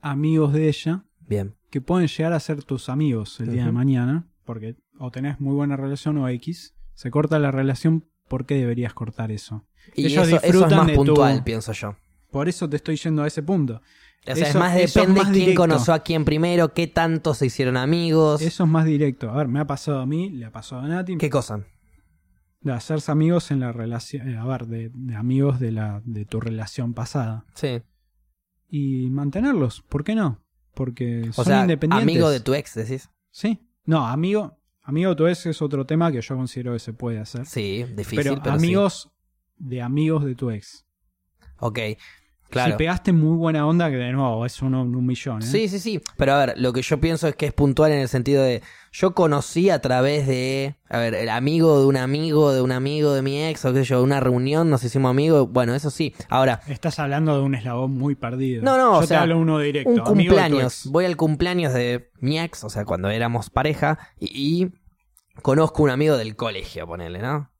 [0.00, 1.54] amigos de ella, bien.
[1.70, 5.54] que pueden llegar a ser tus amigos el día de mañana, porque o tenés muy
[5.54, 9.66] buena relación o X, se corta la relación, ¿por qué deberías cortar eso?
[9.96, 11.96] Y Ellos eso, eso es disfrutan más de tu- puntual, pienso yo.
[12.30, 13.76] Por eso te estoy yendo a ese punto.
[13.76, 13.80] O
[14.24, 17.46] sea, Eso- es más es depende más quién conoció a quién primero, qué tanto se
[17.46, 18.42] hicieron amigos.
[18.42, 19.30] Eso es más directo.
[19.30, 21.64] A ver, me ha pasado a mí, le ha pasado a Nati, ¿Qué cosa?
[22.60, 26.26] de hacerse amigos en la relación, eh, a ver, de, de amigos de, la, de
[26.26, 27.46] tu relación pasada.
[27.54, 27.80] Sí.
[28.68, 30.44] Y mantenerlos, ¿por qué no?
[30.74, 32.02] Porque O son sea, independientes.
[32.14, 33.08] amigo de tu ex, decís.
[33.30, 33.66] Sí.
[33.86, 37.18] No, amigo, amigo de tu ex es otro tema que yo considero que se puede
[37.18, 37.46] hacer.
[37.46, 38.64] Sí, difícil, pero, pero, sí.
[38.66, 39.10] amigos
[39.56, 40.86] de amigos de tu ex.
[41.58, 41.78] Ok,
[42.50, 42.72] claro.
[42.72, 45.42] Si pegaste muy buena onda, que de nuevo es uno en un millón.
[45.42, 45.46] ¿eh?
[45.46, 46.00] Sí, sí, sí.
[46.16, 48.62] Pero a ver, lo que yo pienso es que es puntual en el sentido de.
[48.92, 50.74] Yo conocí a través de.
[50.88, 53.80] A ver, el amigo de un amigo de un amigo de mi ex, o qué
[53.80, 55.48] sé yo, una reunión, nos hicimos amigos.
[55.50, 56.14] Bueno, eso sí.
[56.28, 58.62] Ahora, Estás hablando de un eslabón muy perdido.
[58.62, 59.90] No, no, Yo o te sea, hablo uno directo.
[59.90, 60.82] un amigo cumpleaños.
[60.90, 64.72] Voy al cumpleaños de mi ex, o sea, cuando éramos pareja, y, y
[65.42, 67.50] conozco un amigo del colegio, ponele, ¿no?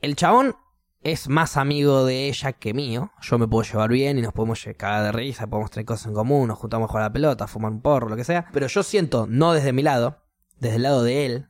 [0.00, 0.56] El chabón
[1.02, 3.10] es más amigo de ella que mío.
[3.20, 6.14] Yo me puedo llevar bien y nos podemos cagar de risa, podemos tener cosas en
[6.14, 8.46] común, nos juntamos a jugar a la pelota, fumar un porro, lo que sea.
[8.52, 10.22] Pero yo siento, no desde mi lado,
[10.58, 11.46] desde el lado de él,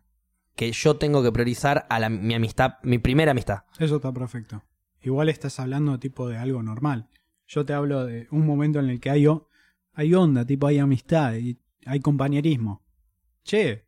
[0.57, 3.65] que yo tengo que priorizar a la- mi amistad, mi primera amistad.
[3.79, 4.63] Eso está perfecto.
[5.01, 7.09] Igual estás hablando tipo de algo normal.
[7.47, 9.27] Yo te hablo de un momento en el que hay,
[9.95, 12.83] hay onda, tipo hay amistad y hay compañerismo.
[13.45, 13.87] Che,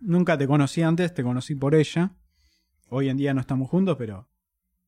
[0.00, 2.12] nunca te conocí antes, te conocí por ella.
[2.88, 4.28] Hoy en día no estamos juntos, pero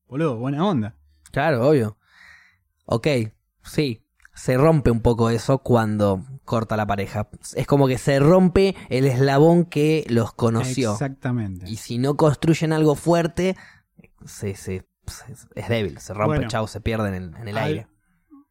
[0.08, 0.96] boludo, buena onda.
[1.32, 1.98] Claro, obvio.
[2.84, 3.06] Ok,
[3.62, 4.02] sí.
[4.34, 7.28] Se rompe un poco eso cuando corta la pareja.
[7.54, 10.92] Es como que se rompe el eslabón que los conoció.
[10.92, 11.68] Exactamente.
[11.68, 13.56] Y si no construyen algo fuerte,
[14.26, 15.98] se, se- se- es débil.
[15.98, 17.86] Se rompe, Bueno, chau, se pierde en el, en el Al- aire.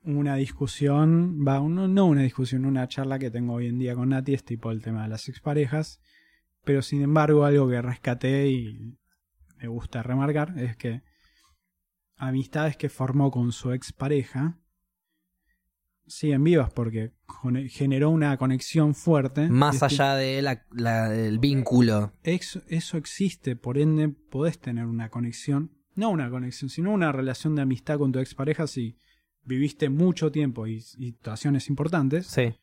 [0.03, 4.09] Una discusión, va, no, no una discusión, una charla que tengo hoy en día con
[4.09, 5.99] Nati es tipo el tema de las exparejas.
[6.63, 8.97] Pero sin embargo, algo que rescaté y
[9.57, 11.03] me gusta remarcar es que
[12.17, 14.57] amistades que formó con su expareja
[16.07, 17.13] siguen vivas porque
[17.69, 19.49] generó una conexión fuerte.
[19.49, 22.13] Más este- allá de la- la- del vínculo.
[22.23, 27.55] Ex- eso existe, por ende podés tener una conexión, no una conexión, sino una relación
[27.55, 28.97] de amistad con tu expareja si
[29.43, 32.27] viviste mucho tiempo y, y situaciones importantes.
[32.27, 32.55] Sí.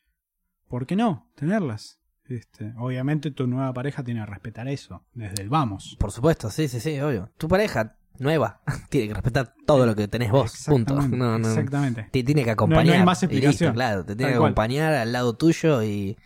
[0.69, 1.99] ¿Por qué no tenerlas?
[2.27, 5.97] Este, obviamente tu nueva pareja tiene que respetar eso, desde el vamos.
[5.99, 7.31] Por supuesto, sí, sí, sí, obvio.
[7.37, 8.61] Tu pareja nueva
[8.91, 10.53] tiene que respetar todo lo que tenés vos.
[10.67, 10.95] Punto.
[10.95, 11.49] Exactamente, No, no.
[11.49, 12.09] Exactamente.
[12.13, 12.87] Te tiene que No- acompañar.
[12.87, 13.75] no hay más listo, explicación.
[13.75, 14.49] claro, te tiene Tal que cual.
[14.51, 16.17] acompañar al lado tuyo y.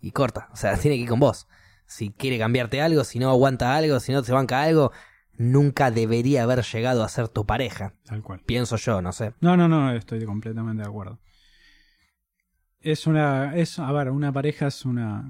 [0.00, 0.48] Y corta.
[0.52, 1.48] O sea, tiene que ir con vos.
[1.86, 4.92] Si quiere cambiarte algo, si no aguanta algo, si no te banca algo,
[5.38, 7.92] nunca debería haber llegado a ser tu pareja.
[8.04, 8.40] Tal cual.
[8.46, 9.34] Pienso yo, no sé.
[9.40, 11.20] No, no, no, estoy completamente de acuerdo.
[12.80, 15.24] Es una, es, a ver, una pareja es una,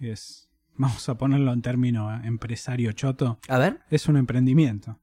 [0.00, 3.80] es, vamos a ponerlo en término eh, empresario choto, A ver.
[3.90, 4.98] es un emprendimiento.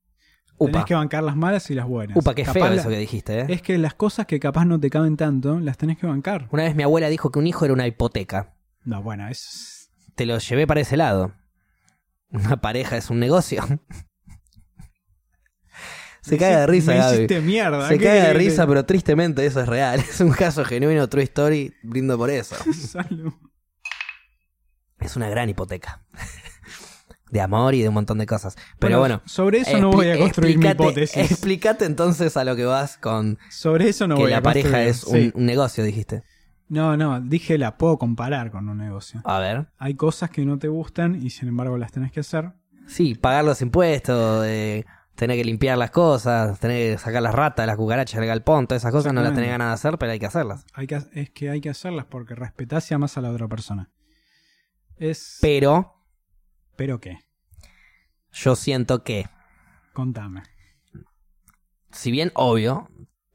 [0.59, 0.72] Upa.
[0.72, 2.18] Tenés que bancar las malas y las buenas.
[2.18, 3.45] Upa, qué Capaz feo la- eso que dijiste, ¿eh?
[3.49, 6.47] Es que las cosas que capaz no te caben tanto, las tenés que bancar.
[6.51, 8.55] Una vez mi abuela dijo que un hijo era una hipoteca.
[8.84, 9.91] No, bueno, es...
[10.15, 11.34] Te lo llevé para ese lado.
[12.32, 13.63] Una pareja es un negocio.
[16.22, 17.15] Se me caga de risa, me Gaby.
[17.15, 17.88] hiciste mierda.
[17.88, 19.99] Se ¿qué caga de risa, pero tristemente eso es real.
[20.09, 22.55] Es un caso genuino, true story, brindo por eso.
[22.74, 23.32] Salud.
[25.07, 26.01] Es una gran hipoteca.
[27.31, 28.55] De amor y de un montón de cosas.
[28.79, 29.21] Pero bueno.
[29.25, 31.17] Sobre eso no voy a construir mi hipótesis.
[31.17, 34.83] Explícate entonces a lo que vas con Sobre eso no que voy la a pareja
[34.83, 35.31] es un, Sí.
[35.35, 36.23] un negocio, dijiste.
[36.69, 39.21] No, no, dije la puedo comparar con un negocio.
[39.25, 39.67] A ver.
[39.77, 42.53] Hay cosas que no te gustan y sin embargo las tenés que hacer.
[42.87, 44.85] Sí, pagar los impuestos, eh,
[45.15, 48.83] tener que limpiar las cosas, tener que sacar las ratas, las cucarachas del galpón, todas
[48.83, 50.65] esas cosas no las tenés ganas de hacer, pero hay que hacerlas.
[50.73, 53.89] Hay que, es que hay que hacerlas porque respetás y amás a la otra persona.
[54.99, 55.37] Es...
[55.41, 55.93] Pero
[56.75, 57.17] ¿Pero qué?
[58.31, 59.27] yo siento que,
[59.93, 60.43] Contame.
[61.91, 62.89] si bien obvio,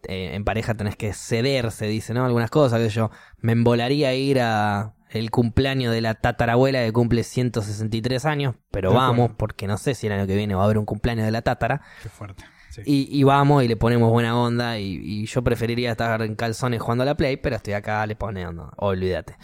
[0.08, 2.24] eh, en pareja tenés que ceder, se dice, ¿no?
[2.24, 7.22] Algunas cosas, que yo me embolaría ir a el cumpleaños de la tatarabuela que cumple
[7.22, 10.78] 163 años, pero vamos, porque no sé si el año que viene va a haber
[10.78, 12.44] un cumpleaños de la tatara, Qué fuerte.
[12.70, 12.80] Sí.
[12.86, 16.80] y, y vamos y le ponemos buena onda, y, y yo preferiría estar en calzones
[16.80, 19.36] jugando a la Play, pero estoy acá, le pone onda, olvídate.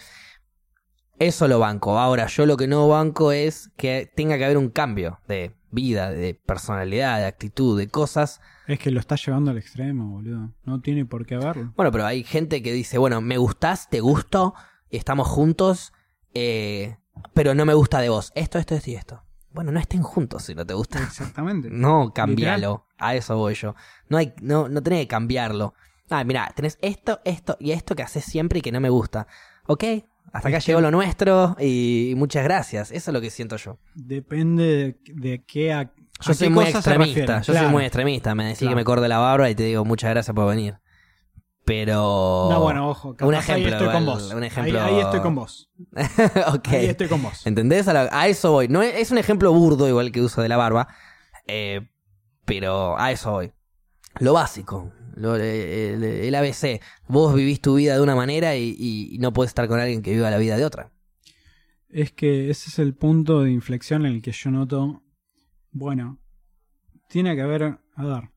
[1.19, 1.99] Eso lo banco.
[1.99, 6.11] Ahora, yo lo que no banco es que tenga que haber un cambio de vida,
[6.11, 8.41] de personalidad, de actitud, de cosas.
[8.67, 10.53] Es que lo estás llevando al extremo, boludo.
[10.65, 11.73] No tiene por qué haberlo.
[11.77, 14.55] Bueno, pero hay gente que dice, bueno, me gustás, te gusto,
[14.91, 15.93] estamos juntos,
[16.35, 16.99] eh,
[17.35, 18.33] pero no me gusta de vos.
[18.35, 19.25] Esto, esto, esto y esto.
[19.53, 21.03] Bueno, no estén juntos si no te gusta.
[21.03, 21.69] Exactamente.
[21.73, 22.87] No, cambialo.
[22.97, 23.75] A eso voy yo.
[24.09, 25.75] No hay, no, no tenés que cambiarlo.
[26.11, 29.27] Ah, mira, tenés esto, esto y esto que haces siempre y que no me gusta.
[29.67, 29.85] Ok,
[30.33, 32.91] hasta acá llegó lo nuestro y muchas gracias.
[32.93, 33.79] Eso es lo que siento yo.
[33.95, 35.73] Depende de, de qué.
[35.73, 35.85] a-
[36.21, 37.41] Yo a soy qué muy extremista.
[37.43, 38.35] Yo soy muy extremista.
[38.35, 38.73] Me decís Claro.
[38.73, 40.77] que me corte la barba y te digo muchas gracias por venir.
[41.65, 42.49] Pero.
[42.51, 43.15] No, bueno, ojo.
[43.15, 44.33] capaz Un ahí ejemplo, estoy con vos.
[44.33, 45.71] un Ahí- ejemplo- Ahí, estoy con vos.
[46.71, 47.47] Ahí estoy con vos.
[47.47, 47.89] ¿Entendés?
[47.89, 48.69] A, la- a eso voy.
[48.69, 50.89] No es, es un ejemplo burdo, igual que uso de la barba.
[51.47, 51.89] eh,
[52.47, 53.53] pero a eso voy.
[54.21, 54.91] Lo básico.
[55.19, 56.81] Lo- eh, el, el ABC.
[57.09, 60.13] Vos vivís tu vida de una manera y, y no podés estar con alguien que
[60.15, 60.93] viva la vida de otra.
[61.89, 65.03] Es que ese es el punto de inflexión en el que yo noto.
[65.71, 66.19] Bueno,
[67.09, 67.63] tiene que haber.
[67.95, 68.31] A ver.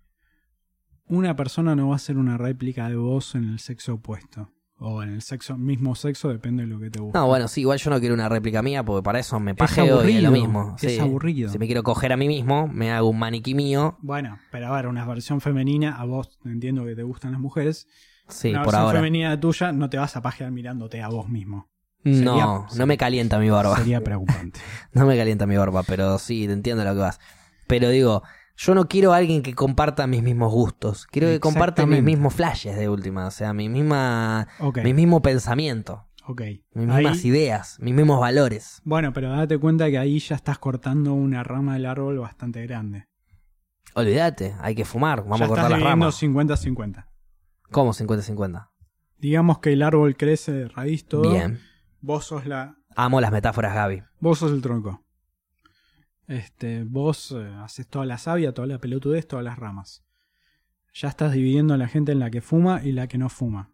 [1.05, 4.49] Una persona no va a ser una réplica de vos en el sexo opuesto.
[4.83, 7.15] O en el sexo, mismo sexo, depende de lo que te guste.
[7.17, 9.57] No, bueno, sí, igual yo no quiero una réplica mía porque para eso me Es
[9.57, 10.75] pajeo y es lo mismo.
[10.81, 10.99] es Sí.
[10.99, 11.49] aburrido.
[11.51, 13.97] Si me quiero coger a mí mismo, me hago un maniquí mío.
[14.01, 17.87] Bueno, pero a ver, una versión femenina, a vos entiendo que te gustan las mujeres.
[18.27, 18.99] Sí, una por versión ahora.
[18.99, 21.69] femenina tuya, no te vas a pajear mirándote a vos mismo.
[22.03, 23.77] No, no me calienta mi barba.
[23.77, 24.59] Sería preocupante.
[24.93, 27.19] No me calienta mi barba, pero sí, te entiendo lo que vas.
[27.67, 28.23] Pero digo,
[28.57, 31.05] yo no quiero a alguien que comparta mis mismos gustos.
[31.07, 33.25] Quiero que comparta mis mismos flashes de última.
[33.27, 36.41] O sea, mi misma, Ok, mi mismo pensamiento, ok.
[36.73, 38.81] mis mismas Ahí- ideas, mis mismos valores.
[38.83, 43.07] bueno, pero date cuenta que ahí ya estás cortando una rama del árbol bastante grande.
[43.93, 46.21] Olvídate, hay que fumar, vamos ya a cortar estás las ramas.
[46.21, 47.07] 50-50.
[47.71, 48.69] ¿Cómo 50-50?
[49.17, 51.29] Digamos que el árbol crece de raíz todo.
[51.29, 51.59] Bien.
[51.99, 52.75] Vos sos la.
[52.95, 54.03] Amo las metáforas, Gaby.
[54.19, 55.03] Vos sos el tronco.
[56.31, 60.05] Este, vos eh, haces toda la savia, toda la pelotudez, todas las ramas.
[60.93, 63.73] Ya estás dividiendo a la gente en la que fuma y la que no fuma.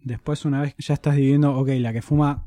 [0.00, 2.46] Después, una vez que ya estás dividiendo, ok, la que fuma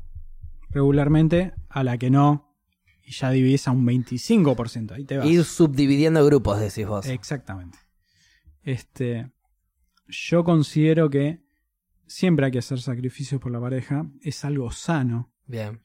[0.70, 2.56] regularmente a la que no,
[3.04, 4.92] y ya dividís a un 25%.
[4.92, 5.26] Ahí te vas.
[5.26, 7.06] Ir subdividiendo grupos, decís vos.
[7.06, 7.76] Exactamente.
[8.62, 9.32] Este,
[10.08, 11.42] yo considero que
[12.06, 14.06] siempre hay que hacer sacrificios por la pareja.
[14.22, 15.30] Es algo sano.
[15.46, 15.82] Bien.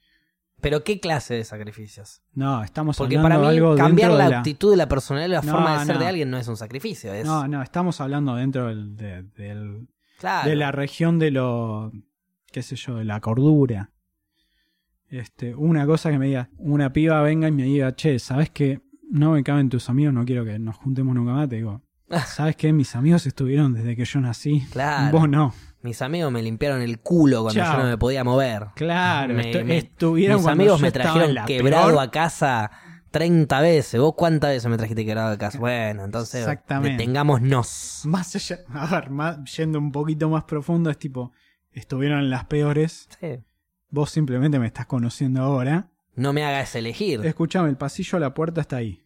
[0.60, 2.22] Pero ¿qué clase de sacrificios?
[2.34, 4.38] No, estamos Porque hablando para de mí algo cambiar la de la...
[4.40, 6.02] actitud de la personalidad, la No, forma de ser no.
[6.02, 7.14] de alguien no es un sacrificio.
[7.14, 7.26] Es...
[7.26, 9.88] No, no, estamos hablando dentro del, de, del-
[10.18, 10.50] claro.
[10.50, 11.92] de la región de lo,
[12.52, 13.92] qué sé yo, de la cordura.
[15.10, 18.82] Este, una cosa que me diga, una piba venga y me diga, che, ¿sabes que
[19.10, 20.14] no me caben tus amigos?
[20.14, 21.48] No quiero que nos juntemos nunca más.
[21.50, 21.82] Te digo,
[22.26, 22.74] ¿sabes qué?
[22.74, 24.66] Mis amigos estuvieron desde que yo nací.
[24.72, 25.18] Claro.
[25.18, 25.54] Vos no.
[25.82, 27.78] Mis amigos me limpiaron el culo cuando Chao.
[27.78, 28.68] yo no me podía mover.
[28.76, 32.04] Claro, Me- estu- me- estuvieron Mis amigos me trajeron quebrado peor.
[32.04, 32.72] a casa
[33.12, 34.00] 30 veces.
[34.02, 35.60] ¿Vos cuántas veces me trajiste quebrado a casa?
[35.60, 36.98] Bueno, entonces Exactamente.
[36.98, 38.02] detengámonos.
[38.06, 41.32] Más allá, a ver, más, yendo un poquito más profundo, es tipo,
[41.72, 43.40] estuvieron en las peores, Sí.
[43.90, 45.90] vos simplemente me estás conociendo ahora.
[46.16, 47.24] No me hagas elegir.
[47.26, 49.04] Escuchame, el pasillo a la puerta está ahí.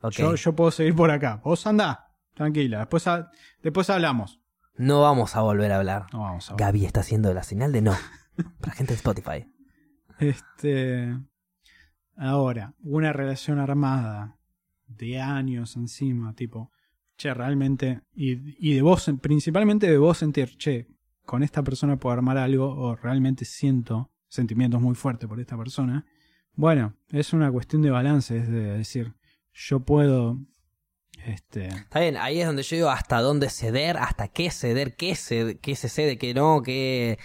[0.00, 0.12] Ok.
[0.12, 1.40] Yo, yo puedo seguir por acá.
[1.42, 2.78] Vos andá, tranquila.
[2.78, 3.04] Después,
[3.62, 4.40] después hablamos.
[4.78, 6.06] No vamos a volver a hablar.
[6.12, 6.60] No vamos a ver.
[6.60, 7.94] Gaby está haciendo la señal de no.
[8.60, 9.46] Para gente de Spotify.
[10.18, 11.16] Este.
[12.16, 14.38] Ahora, una relación armada
[14.86, 16.70] de años encima, tipo,
[17.16, 18.02] che, realmente.
[18.14, 20.86] Y, y de vos, principalmente de vos sentir, che,
[21.24, 26.06] con esta persona puedo armar algo, o realmente siento sentimientos muy fuertes por esta persona.
[26.54, 29.14] Bueno, es una cuestión de balance, es de decir,
[29.52, 30.38] yo puedo.
[31.26, 31.66] Este.
[31.66, 35.58] Está bien, ahí es donde yo digo hasta dónde ceder, hasta qué ceder, qué se,
[35.58, 37.18] qué se cede, qué no, qué...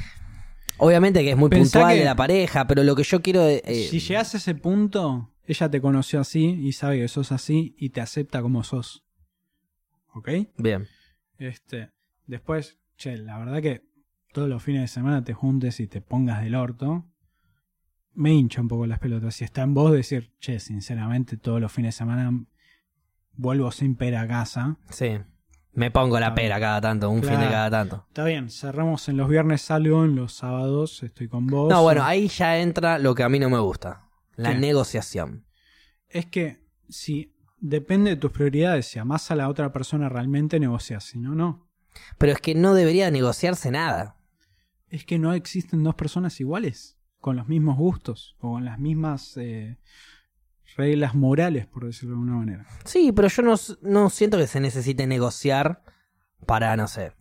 [0.77, 3.47] Obviamente que es muy Pensá puntual de la pareja, pero lo que yo quiero...
[3.47, 7.75] eh, si llegas a ese punto, ella te conoció así y sabe que sos así
[7.77, 9.05] y te acepta como sos.
[10.15, 10.29] ¿Ok?
[10.57, 10.87] Bien.
[11.37, 11.91] Este,
[12.25, 13.83] después, che, la verdad que
[14.33, 17.05] todos los fines de semana te juntes y te pongas del orto,
[18.13, 19.35] me hincha un poco las pelotas.
[19.35, 22.31] Si está en vos decir, che, sinceramente, todos los fines de semana
[23.33, 24.77] vuelvo sin pera a casa.
[24.89, 25.19] Sí.
[25.73, 28.05] Me pongo la pera cada tanto, un fin de cada tanto.
[28.09, 31.69] Está bien, cerramos en los viernes salgo, en los sábados estoy con vos.
[31.69, 34.09] No, bueno, ahí ya entra lo que a mí no me gusta.
[34.35, 34.59] La ¿Qué?
[34.59, 35.45] negociación.
[36.09, 41.05] Es que si depende de tus prioridades, si amás a la otra persona realmente negocias,
[41.05, 41.69] si no, no.
[42.17, 44.17] Pero es que no debería negociarse nada.
[44.89, 49.37] Es que no existen dos personas iguales, con los mismos gustos, o con las mismas
[49.37, 49.77] eh,
[50.75, 52.65] reglas morales, por decirlo de alguna manera.
[52.85, 55.83] Sí, pero yo no, no siento que se necesite negociar
[56.45, 57.13] para, no sé,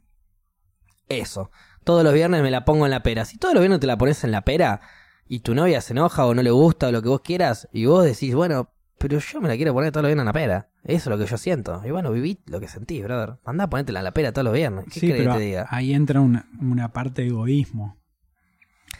[1.09, 1.51] eso.
[1.85, 3.25] Todos los viernes me la pongo en la pera.
[3.25, 4.81] Si todos los viernes te la pones en la pera
[5.27, 7.87] y tu novia se enoja o no le gusta o lo que vos quieras y
[7.87, 10.69] vos decís, bueno, pero yo me la quiero poner todos los viernes en la pera.
[10.85, 11.81] Eso es lo que yo siento.
[11.85, 13.39] Y bueno, viví lo que sentís, brother.
[13.45, 14.85] Andá a ponértela en la pera todos los viernes.
[14.93, 15.67] ¿Qué Sí, pero que te diga?
[15.71, 18.00] ahí entra una, una parte de egoísmo.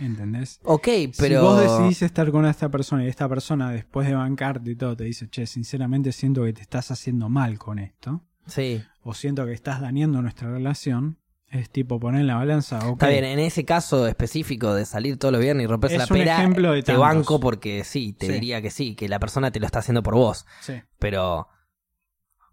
[0.01, 0.59] ¿Entendés?
[0.65, 0.89] Ok,
[1.19, 1.41] pero...
[1.41, 4.97] Si vos decidís estar con esta persona y esta persona después de bancarte y todo
[4.97, 8.83] te dice, che, sinceramente siento que te estás haciendo mal con esto, Sí.
[9.03, 12.93] o siento que estás dañando nuestra relación, es tipo poner en la balanza, ok.
[12.93, 16.15] Está bien, en ese caso específico de salir todos los viernes y romperse Es la
[16.15, 17.01] un pera, ejemplo de te tantos.
[17.03, 18.33] banco porque sí, te Sí.
[18.33, 20.47] diría que sí, que la persona te lo está haciendo por vos.
[20.61, 20.75] Sí.
[20.99, 21.49] Pero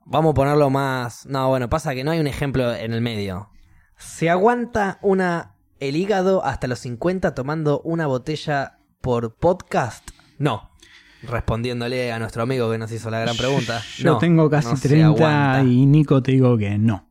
[0.06, 1.26] vamos a ponerlo más...
[1.28, 3.50] No, bueno, pasa que no hay un ejemplo en el medio.
[3.98, 10.10] ¿Se aguanta una el hígado hasta los 50 tomando una botella por podcast?
[10.38, 10.72] No.
[11.24, 13.82] Respondiéndole a nuestro amigo que nos hizo la gran pregunta.
[13.98, 15.64] Yo no, tengo casi no se 30 aguanta.
[15.64, 17.08] y Nico te digo que no.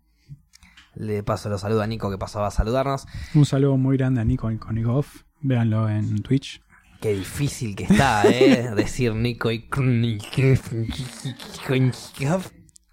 [0.95, 3.07] Le paso los saludos a Nico que pasaba a saludarnos.
[3.35, 5.07] Un saludo muy grande a Nico Konikov.
[5.41, 6.63] Véanlo en Twitch.
[7.01, 8.71] Qué difícil que está, ¿eh?
[8.75, 9.69] Decir Nico y...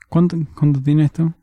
[0.10, 1.34] ¿Cuánto, cuánto tiene esto?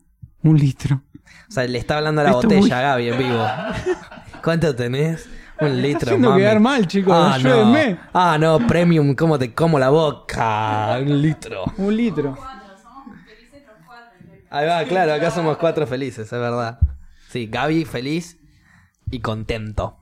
[0.42, 1.02] Un litro.
[1.48, 3.46] O sea, le está hablando a la Esto botella muy- a Gaby en vivo.
[4.42, 5.28] ¿Cuánto tenés?
[5.60, 6.40] Un litro, haciendo mami.
[6.40, 7.98] quedar mal, chicos, Ah, no.
[8.14, 10.98] Ah, no, premium, ¿cómo te como la boca?
[11.02, 11.64] Un litro.
[11.76, 12.38] Un litro.
[14.48, 16.78] Ahí va, claro, acá somos cuatro felices, es verdad.
[17.28, 18.38] Sí, Gaby feliz
[19.10, 19.98] y contento.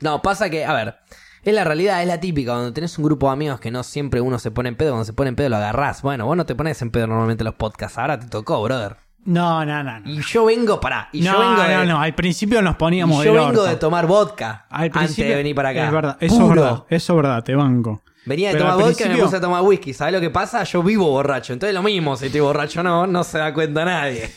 [0.00, 0.96] No, pasa que, a ver,
[1.42, 2.52] es la realidad, es la típica.
[2.52, 5.04] Cuando tenés un grupo de amigos que no siempre uno se pone en pedo, cuando
[5.04, 6.02] se pone en pedo lo agarrás.
[6.02, 8.96] Bueno, vos no te pones en pedo normalmente en los podcasts, ahora te tocó, brother.
[9.28, 10.00] No, no, no.
[10.00, 10.10] no.
[10.10, 12.78] Y yo vengo, pará, y yo no, vengo de, no, no, al principio nos y
[12.78, 13.64] poníamos yo del vengo orto.
[13.64, 15.86] de tomar vodka Al antes principio, de venir para acá.
[15.86, 18.02] Es verdad, eso es verdad, eso es verdad, te banco.
[18.24, 19.92] Venía de tomar vodka y me puse a tomar whisky.
[19.92, 20.64] ¿Sabes lo que pasa?
[20.64, 21.52] Yo vivo borracho.
[21.52, 24.30] Entonces lo mismo, si estoy borracho o no, no se da cuenta nadie.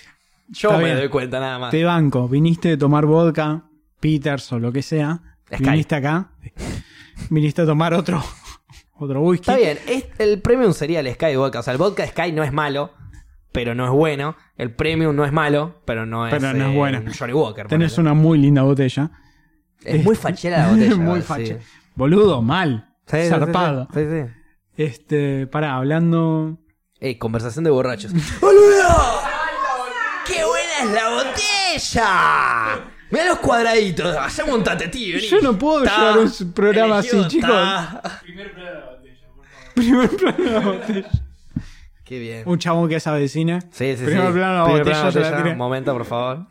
[0.50, 0.98] Yo Está me bien.
[0.98, 1.72] doy cuenta nada más.
[1.72, 3.64] Te banco, viniste de tomar vodka,
[4.02, 5.22] Peters o lo que sea,
[5.54, 5.64] Sky.
[5.64, 6.32] viniste acá,
[7.30, 8.22] viniste a tomar otro,
[8.96, 9.50] otro whisky.
[9.52, 9.80] Está bien,
[10.18, 11.60] el premium sería el Sky Vodka.
[11.60, 12.92] O sea, el vodka Sky no es malo,
[13.52, 14.36] pero no es bueno.
[14.58, 17.00] El premium no es malo, pero no es, Pero no es eh, bueno.
[17.06, 17.68] un Johnny Walker.
[17.68, 19.12] Tenés una muy linda botella.
[19.84, 20.96] Es muy fachera la botella.
[20.96, 21.46] muy igual, facha.
[21.46, 21.56] sí.
[21.96, 22.88] Boludo, mal.
[23.08, 23.88] Sí, zarpado.
[23.94, 24.22] Sí, sí.
[24.26, 24.32] sí.
[24.78, 26.58] Este, pará, hablando.
[27.00, 28.14] Ey, conversación de borrachos.
[28.42, 29.22] ¡Boludo!
[30.26, 32.86] ¡Qué buena es la botella!
[33.10, 34.16] Mira los cuadraditos.
[34.16, 35.16] Allá montate, tío.
[35.16, 35.28] vení.
[35.28, 35.98] Yo no puedo Ta.
[36.14, 37.50] llevar un programa así, chicos.
[37.50, 38.22] ta.
[38.24, 41.10] Primer plano de la botella.
[42.12, 42.44] Qué bien.
[42.46, 43.62] Un chabón que sabe de cine.
[43.72, 44.34] Sí, sí, Primer sí.
[44.34, 45.56] plano Primer botella, plano botella.
[45.56, 46.48] momento, por favor.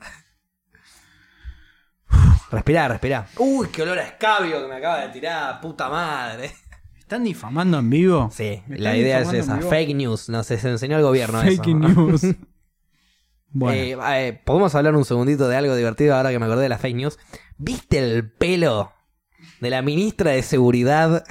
[2.51, 3.27] Respirá, respirá.
[3.37, 6.51] Uy, qué olor a escabio que me acaba de tirar, puta madre.
[6.99, 8.31] ¿Están difamando en vivo?
[8.33, 9.59] Sí, ¿Me la idea es esa.
[9.59, 10.31] Fake news.
[10.31, 11.75] No sé, se enseñó el gobierno Fake eso.
[11.77, 12.23] news.
[13.51, 16.69] bueno, Eh, eh, ¿Podemos hablar un segundito de algo divertido ahora que me acordé de
[16.71, 17.19] las fake news?
[17.59, 18.95] ¿Viste el pelo
[19.61, 21.23] de la ministra de Seguridad?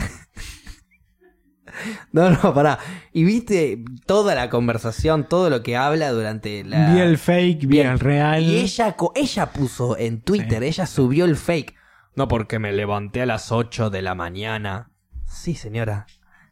[2.11, 2.79] no, no, pará.
[3.13, 6.93] ¿Y viste toda la conversación, todo lo que habla durante la...
[6.93, 7.87] vi el fake, vi Bien.
[7.87, 8.43] el real.
[8.43, 10.67] Y ella, co- ella puso en Twitter, Sí.
[10.67, 11.75] ella subió el fake.
[12.15, 14.89] No porque me levanté a las 8 de la mañana.
[15.25, 16.07] Sí, señora.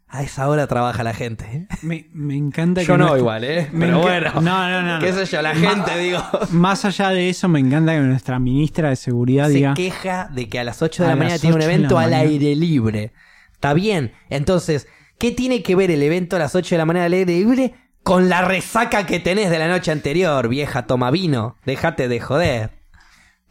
[0.09, 1.43] A esa hora trabaja la gente.
[1.51, 1.67] ¿eh?
[1.81, 3.67] Me, me encanta que Yo no igual, ¿eh?
[3.73, 4.31] Me Pero bueno.
[4.39, 4.99] No, no, no.
[4.99, 5.17] ¿Qué no.
[5.17, 5.41] sé yo?
[5.41, 6.23] La gente, digo...
[6.51, 9.73] Más allá de eso, me encanta que nuestra ministra de Seguridad se diga.
[9.73, 11.75] queja de que a las 8 de A la mañana tiene un 8 de la
[11.75, 13.11] evento al aire libre.
[13.51, 14.13] Está bien.
[14.29, 14.87] Entonces,
[15.17, 17.73] ¿qué tiene que ver el evento a las 8 de la mañana al aire libre
[18.03, 21.55] con la resaca que tenés de la noche anterior, vieja toma vino?
[21.65, 22.71] Déjate de joder.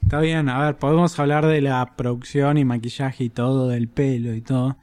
[0.03, 4.35] Está bien, a ver, podemos hablar de la producción y maquillaje y todo, del pelo
[4.35, 4.77] y todo.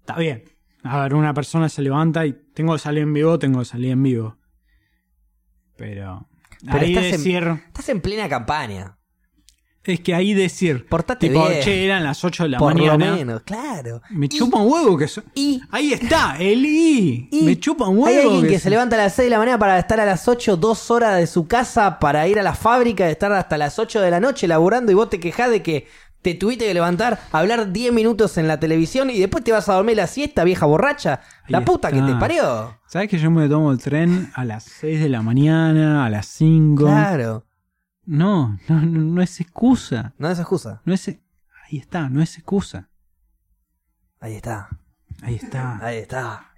[0.00, 0.44] Está bien.
[0.84, 3.90] A ver, una persona se levanta y tengo que salir en vivo, tengo que salir
[3.90, 4.36] en vivo.
[5.76, 6.28] Pero.
[6.64, 7.62] Pero ahí estás en- decir.
[7.66, 8.96] Estás en plena campaña.
[9.86, 10.86] Es que ahí decir.
[10.88, 11.62] Portate tipo, bien.
[11.62, 13.06] che, eran las 8 de la Por mañana.
[13.10, 14.02] lo menos, claro.
[14.10, 17.28] Me chupa un huevo que so- Y Ahí está, el I.
[17.30, 18.06] Y Me chupa un huevo.
[18.08, 20.26] Hay alguien que, se levanta a las 6 de la mañana para estar a las
[20.26, 23.78] 8, dos horas de su casa para ir a la fábrica, de estar hasta las
[23.78, 25.86] 8 de la noche laburando y vos te quejás de que
[26.22, 29.74] te tuviste que levantar, hablar 10 minutos en la televisión y después te vas a
[29.74, 31.20] dormir la siesta, vieja borracha.
[31.46, 32.76] La puta que te parió.
[32.88, 36.26] ¿Sabes que yo me tomo el tren a las 6 de la mañana, a las
[36.26, 36.82] 5?
[36.84, 37.45] Claro.
[38.06, 40.12] No, no, no, es excusa.
[40.18, 40.80] No es excusa.
[40.84, 41.08] No es.
[41.08, 42.88] Ahí está, no es excusa.
[44.20, 44.68] Ahí está.
[45.22, 45.78] Ahí está.
[45.84, 46.52] Ahí está.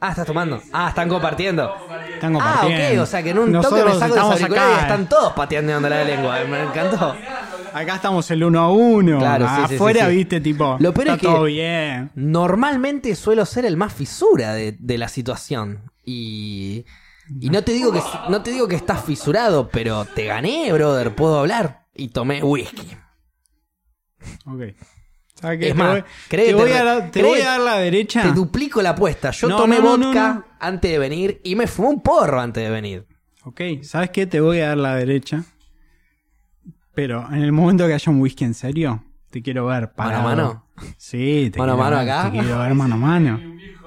[0.00, 0.60] Ah, estás tomando.
[0.72, 1.72] Ah, están compartiendo.
[2.14, 3.02] Están Ah, compartiendo.
[3.02, 3.02] ok.
[3.02, 5.88] O sea que en un toque me saco los estamos auriculares y están todos pateando
[5.88, 6.38] la lengua.
[6.44, 7.14] Me encantó.
[7.72, 9.18] Acá estamos el uno a uno.
[9.20, 10.16] Claro, sí, sí, sí, Afuera, sí.
[10.16, 10.76] viste, tipo.
[10.80, 12.10] Lo peor está es que- todo bien.
[12.16, 15.90] normalmente suelo ser el más fisura de, de la situación.
[16.04, 16.84] Y,
[17.40, 21.14] y no te digo que no te digo que estás fisurado, pero te gané, brother,
[21.14, 21.86] puedo hablar.
[21.94, 22.96] Y tomé whisky.
[24.46, 24.62] Ok.
[25.34, 25.66] ¿Sabes qué?
[25.68, 27.78] Es Te más, voy- créete, te voy a dar, te créete- voy a dar la
[27.78, 28.22] derecha.
[28.22, 29.30] Te duplico la apuesta.
[29.32, 30.44] Yo No, tomé no, no, vodka no, no.
[30.60, 33.06] antes de venir y me fumé un porro antes de venir.
[33.44, 34.26] Ok, ¿sabes qué?
[34.26, 35.42] Te voy a dar la derecha.
[36.94, 39.94] Pero en el momento que haya un whisky en serio, Te quiero ver ¿Mano a
[39.94, 40.22] parado.
[40.24, 40.66] mano?
[40.98, 42.30] Sí, te ¿Mano a quiero mano acá?
[42.30, 43.40] Te quiero ver mano a mano.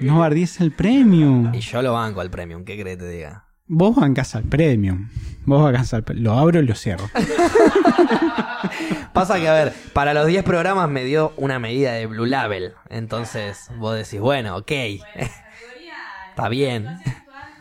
[0.00, 1.54] No bardies el premium.
[1.54, 3.46] Y yo lo banco al premium, ¿qué crees que te diga?
[3.66, 5.08] Vos bancás al premium.
[5.44, 7.08] Vos bancás al Lo abro y lo cierro.
[9.12, 12.74] Pasa que, a ver, para los 10 programas me dio una medida de Blue Label.
[12.90, 14.70] Entonces vos decís, bueno, ok.
[16.30, 17.00] Está bien.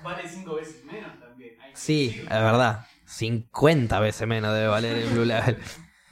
[0.03, 1.53] Vale cinco veces menos también.
[1.73, 2.85] Sí, es verdad.
[3.05, 5.57] 50 veces menos debe valer el Blue Label.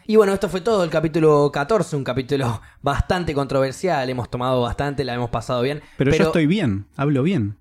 [0.06, 5.04] Y bueno, esto fue todo el capítulo 14, un capítulo bastante controversial, hemos tomado bastante,
[5.06, 5.82] la hemos pasado bien.
[5.98, 6.88] Pero, yo estoy bien.
[6.98, 7.58] Hablo bien.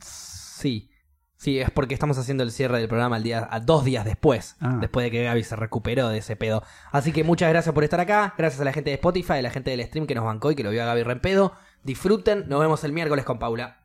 [0.00, 0.90] Sí,
[1.36, 4.56] sí, es porque estamos haciendo el cierre del programa al día, a dos días después,
[4.60, 4.78] Ah.
[4.80, 6.62] después de que Gaby se recuperó de ese pedo.
[6.92, 9.50] Así que muchas gracias por estar acá, gracias a la gente de Spotify, a la
[9.50, 11.54] gente del stream que nos bancó y que lo vio a Gaby Rempedo.
[11.82, 13.79] Disfruten, nos vemos el miércoles con Paula.